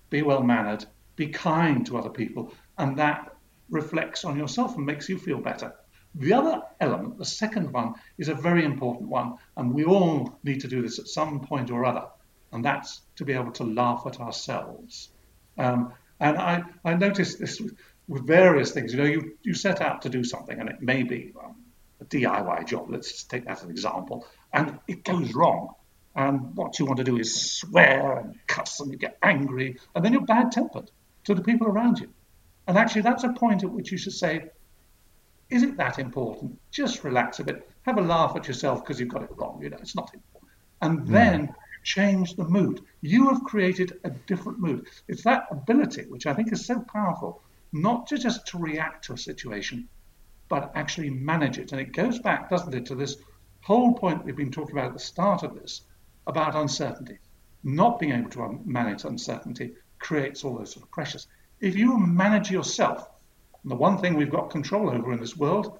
be 0.09 0.21
well 0.21 0.43
mannered, 0.43 0.85
be 1.15 1.27
kind 1.27 1.85
to 1.85 1.97
other 1.97 2.09
people, 2.09 2.51
and 2.77 2.97
that 2.97 3.35
reflects 3.69 4.25
on 4.25 4.37
yourself 4.37 4.75
and 4.75 4.85
makes 4.85 5.09
you 5.09 5.17
feel 5.17 5.39
better. 5.39 5.73
The 6.15 6.33
other 6.33 6.61
element, 6.79 7.17
the 7.17 7.25
second 7.25 7.71
one, 7.71 7.95
is 8.17 8.29
a 8.29 8.35
very 8.35 8.65
important 8.65 9.09
one, 9.09 9.37
and 9.57 9.73
we 9.73 9.83
all 9.83 10.37
need 10.43 10.61
to 10.61 10.67
do 10.67 10.81
this 10.81 10.99
at 10.99 11.07
some 11.07 11.41
point 11.41 11.71
or 11.71 11.85
other, 11.85 12.05
and 12.51 12.63
that's 12.63 13.01
to 13.15 13.25
be 13.25 13.33
able 13.33 13.51
to 13.53 13.63
laugh 13.63 14.03
at 14.05 14.19
ourselves. 14.19 15.09
Um, 15.57 15.93
and 16.19 16.37
I, 16.37 16.63
I 16.85 16.93
noticed 16.93 17.39
this 17.39 17.59
with, 17.59 17.75
with, 18.07 18.27
various 18.27 18.71
things. 18.71 18.93
You 18.93 18.99
know, 18.99 19.05
you, 19.05 19.37
you 19.41 19.53
set 19.55 19.81
out 19.81 20.03
to 20.03 20.09
do 20.09 20.23
something, 20.23 20.59
and 20.59 20.69
it 20.69 20.81
may 20.81 21.01
be 21.01 21.33
um, 21.43 21.55
a 21.99 22.05
DIY 22.05 22.67
job, 22.67 22.89
let's 22.89 23.11
just 23.11 23.29
take 23.29 23.45
that 23.45 23.57
as 23.57 23.63
an 23.63 23.71
example, 23.71 24.27
and 24.51 24.79
it 24.87 25.03
goes 25.03 25.33
wrong. 25.33 25.73
And 26.15 26.55
what 26.55 26.77
you 26.77 26.85
want 26.85 26.97
to 26.97 27.03
do 27.03 27.17
is 27.17 27.53
swear 27.53 28.17
and 28.17 28.35
cuss, 28.45 28.79
and 28.79 28.91
you 28.91 28.99
get 28.99 29.17
angry, 29.23 29.77
and 29.95 30.05
then 30.05 30.13
you're 30.13 30.25
bad 30.25 30.51
tempered 30.51 30.91
to 31.23 31.33
the 31.33 31.41
people 31.41 31.65
around 31.65 31.99
you. 31.99 32.09
And 32.67 32.77
actually, 32.77 33.01
that's 33.01 33.23
a 33.23 33.33
point 33.33 33.63
at 33.63 33.71
which 33.71 33.91
you 33.91 33.97
should 33.97 34.13
say, 34.13 34.49
is 35.53 35.61
it 35.61 35.77
that 35.77 35.99
important? 35.99 36.59
Just 36.71 37.03
relax 37.03 37.39
a 37.39 37.43
bit. 37.43 37.69
Have 37.83 37.99
a 37.99 38.01
laugh 38.01 38.35
at 38.35 38.47
yourself 38.47 38.83
because 38.83 38.99
you've 38.99 39.09
got 39.09 39.21
it 39.21 39.29
wrong. 39.35 39.59
You 39.61 39.69
know, 39.69 39.77
it's 39.79 39.95
not 39.95 40.11
important. 40.11 40.51
And 40.81 40.99
hmm. 41.01 41.13
then 41.13 41.47
mm. 41.47 41.55
change 41.83 42.35
the 42.35 42.45
mood. 42.45 42.81
You 43.01 43.29
have 43.29 43.43
created 43.43 43.99
a 44.03 44.09
different 44.09 44.59
mood. 44.59 44.87
It's 45.07 45.23
that 45.23 45.45
ability, 45.51 46.05
which 46.09 46.25
I 46.25 46.33
think 46.33 46.51
is 46.51 46.65
so 46.65 46.83
powerful, 46.91 47.43
not 47.71 48.07
to 48.07 48.17
just 48.17 48.47
to 48.47 48.57
react 48.57 49.05
to 49.05 49.13
a 49.13 49.17
situation, 49.17 49.87
but 50.49 50.71
actually 50.73 51.11
manage 51.11 51.59
it. 51.59 51.71
And 51.71 51.79
it 51.79 51.93
goes 51.93 52.17
back, 52.17 52.49
doesn't 52.49 52.73
it, 52.73 52.87
to 52.87 52.95
this 52.95 53.17
whole 53.61 53.93
point 53.93 54.25
we've 54.25 54.35
been 54.35 54.51
talking 54.51 54.75
about 54.75 54.87
at 54.87 54.93
the 54.93 54.99
start 54.99 55.43
of 55.43 55.53
this 55.53 55.81
about 56.25 56.55
uncertainty. 56.55 57.19
Not 57.63 57.99
being 57.99 58.11
able 58.11 58.31
to 58.31 58.59
manage 58.65 59.05
uncertainty 59.05 59.75
creates 59.99 60.43
all 60.43 60.57
those 60.57 60.73
sort 60.73 60.85
of 60.85 60.91
pressures. 60.91 61.27
If 61.59 61.75
you 61.75 61.97
manage 61.99 62.49
yourself, 62.49 63.07
and 63.63 63.71
the 63.71 63.75
one 63.75 63.97
thing 63.97 64.15
we've 64.15 64.29
got 64.29 64.49
control 64.49 64.89
over 64.89 65.13
in 65.13 65.19
this 65.19 65.37
world, 65.37 65.79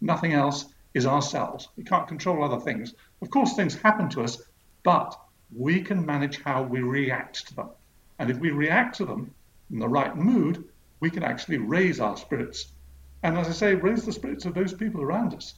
nothing 0.00 0.32
else, 0.32 0.66
is 0.94 1.06
ourselves. 1.06 1.68
We 1.76 1.84
can't 1.84 2.08
control 2.08 2.42
other 2.42 2.60
things. 2.60 2.94
Of 3.20 3.30
course, 3.30 3.54
things 3.54 3.74
happen 3.74 4.08
to 4.10 4.22
us, 4.22 4.40
but 4.82 5.14
we 5.54 5.82
can 5.82 6.06
manage 6.06 6.40
how 6.42 6.62
we 6.62 6.80
react 6.80 7.46
to 7.48 7.54
them. 7.54 7.70
And 8.18 8.30
if 8.30 8.38
we 8.38 8.50
react 8.50 8.96
to 8.96 9.04
them 9.04 9.34
in 9.70 9.78
the 9.78 9.88
right 9.88 10.16
mood, 10.16 10.64
we 11.00 11.10
can 11.10 11.22
actually 11.22 11.58
raise 11.58 12.00
our 12.00 12.16
spirits. 12.16 12.72
And 13.22 13.36
as 13.36 13.48
I 13.48 13.52
say, 13.52 13.74
raise 13.74 14.04
the 14.04 14.12
spirits 14.12 14.44
of 14.46 14.54
those 14.54 14.72
people 14.72 15.02
around 15.02 15.34
us. 15.34 15.54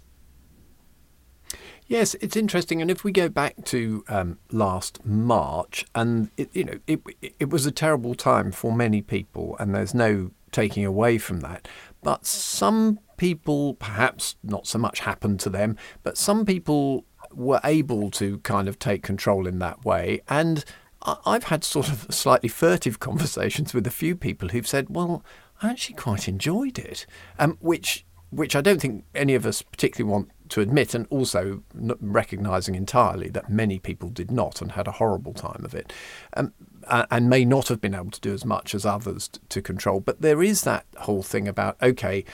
Yes, 1.86 2.14
it's 2.20 2.36
interesting, 2.36 2.82
and 2.82 2.90
if 2.90 3.02
we 3.02 3.12
go 3.12 3.30
back 3.30 3.64
to 3.66 4.04
um, 4.08 4.38
last 4.50 5.06
March, 5.06 5.86
and 5.94 6.30
it, 6.36 6.50
you 6.52 6.64
know, 6.64 6.78
it 6.86 7.00
it 7.38 7.48
was 7.48 7.64
a 7.64 7.70
terrible 7.70 8.14
time 8.14 8.52
for 8.52 8.72
many 8.76 9.00
people, 9.00 9.56
and 9.58 9.74
there's 9.74 9.94
no 9.94 10.30
taking 10.52 10.84
away 10.84 11.18
from 11.18 11.40
that. 11.40 11.68
But 12.02 12.26
some 12.26 13.00
people, 13.16 13.74
perhaps 13.74 14.36
not 14.42 14.66
so 14.66 14.78
much 14.78 15.00
happened 15.00 15.40
to 15.40 15.50
them, 15.50 15.76
but 16.02 16.16
some 16.16 16.46
people 16.46 17.04
were 17.32 17.60
able 17.64 18.10
to 18.12 18.38
kind 18.38 18.68
of 18.68 18.78
take 18.78 19.02
control 19.02 19.46
in 19.46 19.58
that 19.58 19.84
way. 19.84 20.20
And 20.28 20.64
I've 21.02 21.44
had 21.44 21.64
sort 21.64 21.88
of 21.88 22.06
slightly 22.10 22.48
furtive 22.48 23.00
conversations 23.00 23.74
with 23.74 23.86
a 23.86 23.90
few 23.90 24.16
people 24.16 24.48
who've 24.48 24.66
said, 24.66 24.86
well, 24.90 25.24
I 25.62 25.70
actually 25.70 25.96
quite 25.96 26.28
enjoyed 26.28 26.78
it, 26.78 27.06
um, 27.38 27.56
which 27.60 28.04
which 28.30 28.54
I 28.54 28.60
don't 28.60 28.78
think 28.78 29.04
any 29.14 29.34
of 29.34 29.46
us 29.46 29.62
particularly 29.62 30.12
want 30.12 30.30
to 30.50 30.60
admit, 30.60 30.94
and 30.94 31.06
also 31.08 31.62
recognizing 31.74 32.74
entirely 32.74 33.30
that 33.30 33.48
many 33.48 33.78
people 33.78 34.10
did 34.10 34.30
not 34.30 34.60
and 34.60 34.72
had 34.72 34.86
a 34.86 34.92
horrible 34.92 35.32
time 35.32 35.64
of 35.64 35.74
it. 35.74 35.94
Um, 36.36 36.52
and 36.88 37.28
may 37.28 37.44
not 37.44 37.68
have 37.68 37.80
been 37.80 37.94
able 37.94 38.10
to 38.10 38.20
do 38.20 38.32
as 38.32 38.44
much 38.44 38.74
as 38.74 38.86
others 38.86 39.28
to 39.48 39.62
control. 39.62 40.00
But 40.00 40.20
there 40.20 40.42
is 40.42 40.62
that 40.62 40.86
whole 40.96 41.22
thing 41.22 41.48
about 41.48 41.76
okay, 41.82 42.24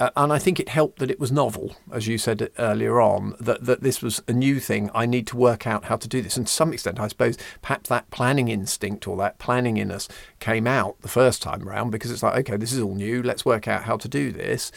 uh, 0.00 0.08
and 0.16 0.32
I 0.32 0.38
think 0.38 0.58
it 0.58 0.70
helped 0.70 0.98
that 1.00 1.10
it 1.10 1.20
was 1.20 1.30
novel, 1.30 1.76
as 1.92 2.06
you 2.06 2.16
said 2.16 2.50
earlier 2.58 3.02
on, 3.02 3.36
that, 3.38 3.66
that 3.66 3.82
this 3.82 4.00
was 4.00 4.22
a 4.26 4.32
new 4.32 4.58
thing. 4.58 4.90
I 4.94 5.04
need 5.04 5.26
to 5.26 5.36
work 5.36 5.66
out 5.66 5.84
how 5.84 5.96
to 5.96 6.08
do 6.08 6.22
this. 6.22 6.38
And 6.38 6.46
to 6.46 6.52
some 6.52 6.72
extent, 6.72 6.98
I 6.98 7.08
suppose 7.08 7.36
perhaps 7.60 7.90
that 7.90 8.10
planning 8.10 8.48
instinct 8.48 9.06
or 9.06 9.18
that 9.18 9.38
planning 9.38 9.76
in 9.76 9.90
us 9.90 10.08
came 10.38 10.66
out 10.66 10.98
the 11.02 11.08
first 11.08 11.42
time 11.42 11.68
around 11.68 11.90
because 11.90 12.10
it's 12.10 12.22
like, 12.22 12.34
okay, 12.38 12.56
this 12.56 12.72
is 12.72 12.80
all 12.80 12.94
new. 12.94 13.22
Let's 13.22 13.44
work 13.44 13.68
out 13.68 13.82
how 13.82 13.98
to 13.98 14.08
do 14.08 14.32
this. 14.32 14.72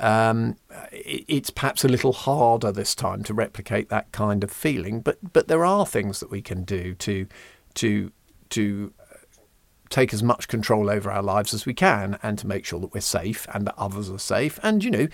Um, 0.00 0.56
it, 0.90 1.24
it's 1.28 1.50
perhaps 1.50 1.84
a 1.84 1.88
little 1.88 2.12
harder 2.12 2.72
this 2.72 2.96
time 2.96 3.22
to 3.24 3.34
replicate 3.34 3.90
that 3.90 4.10
kind 4.10 4.42
of 4.42 4.50
feeling, 4.50 5.02
but 5.02 5.18
but 5.32 5.46
there 5.46 5.64
are 5.64 5.86
things 5.86 6.18
that 6.18 6.32
we 6.32 6.42
can 6.42 6.64
do 6.64 6.94
to 6.96 7.28
to 7.74 8.10
to 8.54 8.92
take 9.90 10.12
as 10.12 10.22
much 10.22 10.48
control 10.48 10.90
over 10.90 11.10
our 11.10 11.22
lives 11.22 11.54
as 11.54 11.66
we 11.66 11.74
can 11.74 12.18
and 12.22 12.38
to 12.38 12.46
make 12.46 12.64
sure 12.64 12.80
that 12.80 12.92
we're 12.92 13.00
safe 13.00 13.46
and 13.52 13.66
that 13.66 13.74
others 13.78 14.10
are 14.10 14.18
safe. 14.18 14.58
And, 14.62 14.82
you 14.82 14.90
know, 14.90 15.08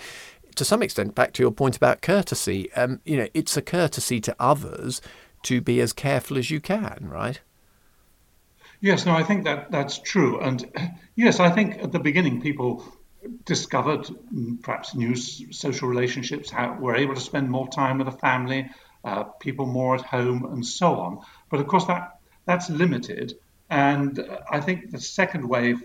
to 0.55 0.65
some 0.65 0.81
extent, 0.81 1.13
back 1.13 1.33
to 1.33 1.43
your 1.43 1.51
point 1.51 1.77
about 1.77 2.01
courtesy, 2.01 2.71
um, 2.73 2.99
you 3.05 3.17
know, 3.17 3.27
it's 3.33 3.55
a 3.57 3.61
courtesy 3.61 4.19
to 4.21 4.35
others 4.39 5.01
to 5.43 5.61
be 5.61 5.81
as 5.81 5.93
careful 5.93 6.37
as 6.37 6.49
you 6.49 6.59
can, 6.59 7.07
right? 7.09 7.41
Yes, 8.79 9.05
no, 9.05 9.13
I 9.13 9.23
think 9.23 9.43
that 9.43 9.71
that's 9.71 9.99
true. 9.99 10.39
And 10.39 10.65
yes, 11.15 11.39
I 11.39 11.49
think 11.51 11.83
at 11.83 11.91
the 11.91 11.99
beginning 11.99 12.41
people 12.41 12.83
discovered 13.45 14.09
perhaps 14.63 14.95
new 14.95 15.15
social 15.15 15.87
relationships, 15.87 16.49
how 16.49 16.73
were 16.79 16.95
able 16.95 17.13
to 17.13 17.21
spend 17.21 17.49
more 17.49 17.67
time 17.67 17.99
with 17.99 18.07
the 18.07 18.17
family, 18.17 18.69
uh, 19.03 19.23
people 19.23 19.67
more 19.67 19.95
at 19.95 20.01
home, 20.01 20.45
and 20.45 20.65
so 20.65 20.95
on. 20.95 21.19
But 21.49 21.59
of 21.59 21.67
course, 21.67 21.85
that 21.85 22.20
that's 22.45 22.69
limited. 22.69 23.35
And 23.69 24.27
I 24.49 24.59
think 24.59 24.91
the 24.91 24.99
second 24.99 25.47
wave, 25.47 25.81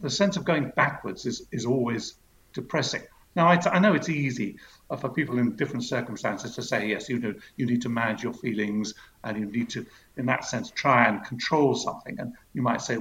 the 0.00 0.10
sense 0.10 0.36
of 0.36 0.44
going 0.44 0.72
backwards 0.74 1.26
is, 1.26 1.46
is 1.52 1.66
always 1.66 2.14
depressing. 2.52 3.02
Now, 3.36 3.46
I, 3.46 3.78
know 3.78 3.94
it's 3.94 4.08
easy 4.08 4.56
uh, 4.90 4.96
for 4.96 5.08
people 5.10 5.38
in 5.38 5.54
different 5.54 5.84
circumstances 5.84 6.56
to 6.56 6.62
say, 6.62 6.88
yes, 6.88 7.08
you 7.08 7.20
know, 7.20 7.34
you 7.56 7.66
need 7.66 7.82
to 7.82 7.88
manage 7.88 8.24
your 8.24 8.32
feelings 8.32 8.94
and 9.22 9.38
you 9.38 9.46
need 9.46 9.70
to, 9.70 9.86
in 10.16 10.26
that 10.26 10.44
sense, 10.44 10.72
try 10.72 11.06
and 11.06 11.24
control 11.24 11.76
something. 11.76 12.18
And 12.18 12.32
you 12.54 12.62
might 12.62 12.82
say, 12.82 12.98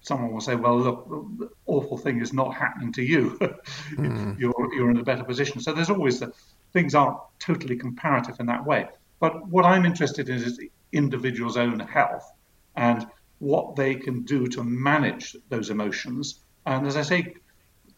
someone 0.00 0.32
will 0.32 0.42
say, 0.42 0.56
well, 0.56 0.78
look, 0.78 1.08
the 1.38 1.48
awful 1.64 1.96
thing 1.96 2.20
is 2.20 2.34
not 2.34 2.54
happening 2.54 2.92
to 2.92 3.02
you. 3.02 3.38
mm. 3.92 4.38
you're, 4.38 4.74
you're 4.74 4.90
in 4.90 4.98
a 4.98 5.04
better 5.04 5.24
position. 5.24 5.60
So 5.60 5.72
there's 5.72 5.90
always 5.90 6.20
the 6.20 6.34
things 6.74 6.94
aren't 6.94 7.18
totally 7.38 7.76
comparative 7.76 8.38
in 8.40 8.46
that 8.46 8.66
way. 8.66 8.88
But 9.20 9.48
what 9.48 9.64
I'm 9.64 9.86
interested 9.86 10.28
in 10.28 10.36
is 10.36 10.58
the 10.58 10.70
individual's 10.92 11.56
own 11.56 11.80
health 11.80 12.30
and 12.78 13.06
what 13.40 13.74
they 13.74 13.94
can 13.96 14.22
do 14.22 14.46
to 14.46 14.62
manage 14.62 15.36
those 15.48 15.68
emotions. 15.68 16.40
And 16.64 16.86
as 16.86 16.96
I 16.96 17.02
say, 17.02 17.34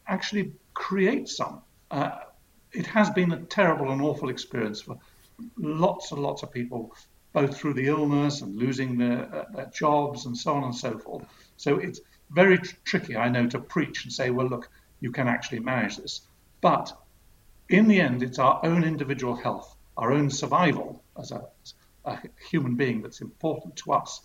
actually 0.07 0.53
create 0.73 1.29
some. 1.29 1.61
Uh, 1.91 2.13
it 2.73 2.87
has 2.87 3.11
been 3.11 3.33
a 3.33 3.41
terrible 3.41 3.91
and 3.91 4.01
awful 4.01 4.31
experience 4.31 4.81
for 4.81 4.97
lots 5.59 6.13
and 6.13 6.23
lots 6.23 6.43
of 6.43 6.51
people, 6.51 6.95
both 7.35 7.57
through 7.57 7.75
the 7.75 7.87
illness 7.87 8.41
and 8.41 8.57
losing 8.57 8.97
their, 8.97 9.35
uh, 9.35 9.45
their 9.55 9.67
jobs 9.67 10.25
and 10.27 10.37
so 10.37 10.55
on 10.55 10.65
and 10.65 10.75
so 10.75 10.99
forth. 10.99 11.25
So 11.59 11.77
it's 11.77 12.01
very 12.31 12.59
tr- 12.59 12.77
tricky, 12.85 13.17
I 13.17 13.29
know, 13.29 13.47
to 13.49 13.59
preach 13.59 14.05
and 14.05 14.13
say, 14.13 14.31
well, 14.31 14.49
look, 14.49 14.71
you 15.01 15.13
can 15.13 15.29
actually 15.29 15.61
manage 15.61 15.99
this. 15.99 16.23
But 16.63 16.93
in 17.69 17.87
the 17.87 18.01
end, 18.01 18.23
it's 18.23 18.39
our 18.39 18.61
own 18.65 18.85
individual 18.85 19.37
health, 19.37 19.77
our 19.99 20.11
own 20.13 20.31
survival 20.31 21.03
as 21.19 21.33
a, 21.33 21.43
as 21.65 21.75
a 22.05 22.19
human 22.51 22.77
being 22.77 23.03
that's 23.03 23.21
important 23.21 23.77
to 23.77 23.93
us. 23.93 24.21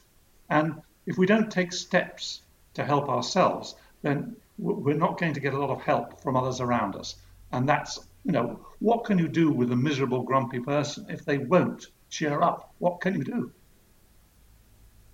And 0.49 0.81
if 1.05 1.17
we 1.17 1.25
don't 1.25 1.51
take 1.51 1.73
steps 1.73 2.41
to 2.73 2.83
help 2.83 3.09
ourselves, 3.09 3.75
then 4.01 4.35
we're 4.57 4.95
not 4.95 5.19
going 5.19 5.33
to 5.33 5.39
get 5.39 5.53
a 5.53 5.59
lot 5.59 5.69
of 5.69 5.81
help 5.81 6.21
from 6.21 6.35
others 6.35 6.61
around 6.61 6.95
us. 6.95 7.15
And 7.51 7.67
that's, 7.67 7.99
you 8.23 8.31
know, 8.31 8.59
what 8.79 9.05
can 9.05 9.17
you 9.17 9.27
do 9.27 9.51
with 9.51 9.71
a 9.71 9.75
miserable, 9.75 10.23
grumpy 10.23 10.59
person 10.59 11.05
if 11.09 11.25
they 11.25 11.37
won't 11.37 11.87
cheer 12.09 12.41
up? 12.41 12.73
What 12.79 13.01
can 13.01 13.15
you 13.15 13.23
do? 13.23 13.51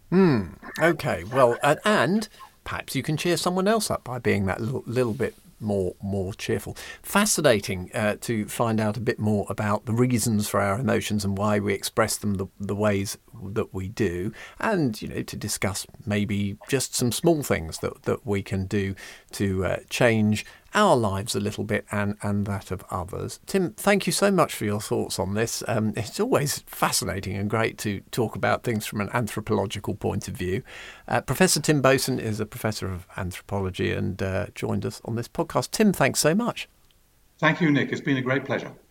Hmm. 0.10 0.48
Okay. 0.80 1.24
Well, 1.24 1.58
and, 1.86 2.28
perhaps 2.64 2.96
you 2.96 3.04
can 3.04 3.18
cheer 3.18 3.38
someone 3.38 3.68
else 3.68 3.90
up 3.90 4.04
by 4.04 4.20
being 4.20 4.46
that 4.46 4.62
little 4.62 5.14
bit 5.14 5.36
more 5.62 5.96
more 6.02 6.34
cheerful. 6.34 6.76
Fascinating 7.02 7.92
uh, 7.94 8.18
to 8.22 8.48
find 8.48 8.80
out 8.80 8.98
a 8.98 9.02
bit 9.02 9.20
more 9.20 9.46
about 9.50 9.86
the 9.86 9.94
reasons 9.94 10.50
for 10.50 10.60
our 10.60 10.80
emotions 10.80 11.24
and 11.24 11.38
why 11.38 11.60
we 11.60 11.74
express 11.74 12.18
them 12.18 12.36
the, 12.36 12.48
the 12.60 12.76
ways 12.76 13.18
that 13.44 13.74
we 13.74 13.88
do, 13.88 14.32
and 14.60 15.02
you 15.02 15.08
know 15.08 15.22
to 15.24 15.36
discuss 15.36 15.88
maybe 16.06 16.58
just 16.68 16.96
some 16.96 17.12
small 17.12 17.44
things 17.44 17.80
that 17.80 18.04
that 18.04 18.26
we 18.26 18.42
can 18.42 18.66
do 18.66 18.96
to 19.32 19.66
uh, 19.66 19.78
change 19.90 20.46
our 20.74 20.96
lives 20.96 21.36
a 21.36 21.40
little 21.40 21.64
bit 21.64 21.86
and, 21.92 22.18
and 22.22 22.46
that 22.46 22.72
of 22.72 22.84
others. 22.90 23.40
Tim, 23.46 23.72
thank 23.72 24.08
you 24.08 24.14
so 24.14 24.32
much 24.32 24.54
for 24.54 24.66
your 24.66 24.82
thoughts 24.82 25.20
on 25.20 25.34
this. 25.34 25.64
Um, 25.68 25.94
it's 25.96 26.20
always 26.20 26.60
fascinating 26.66 27.36
and 27.36 27.50
great 27.50 27.78
to 27.80 28.02
talk 28.12 28.36
about 28.36 28.64
things 28.64 28.86
from 28.86 29.02
an 29.02 29.10
anthropological 29.14 29.96
point 29.96 30.28
of 30.28 30.36
view. 30.36 30.64
Uh, 31.08 31.22
professor 31.22 31.60
Tim 31.60 31.82
Boatswain 31.82 32.20
is 32.20 32.40
a 32.40 32.46
professor 32.46 32.88
of 32.88 33.08
anthropology 33.18 33.92
and 33.92 34.22
uh, 34.22 34.48
joined 34.56 34.86
us 34.86 35.02
on 35.06 35.16
this 35.16 35.28
podcast. 35.28 35.72
Tim, 35.72 35.94
thanks 35.94 36.20
so 36.20 36.34
much. 36.34 36.70
Thank 37.40 37.60
you, 37.60 37.72
Nick. 37.72 37.92
It's 37.92 38.02
been 38.02 38.18
a 38.18 38.22
great 38.22 38.46
pleasure. 38.46 38.72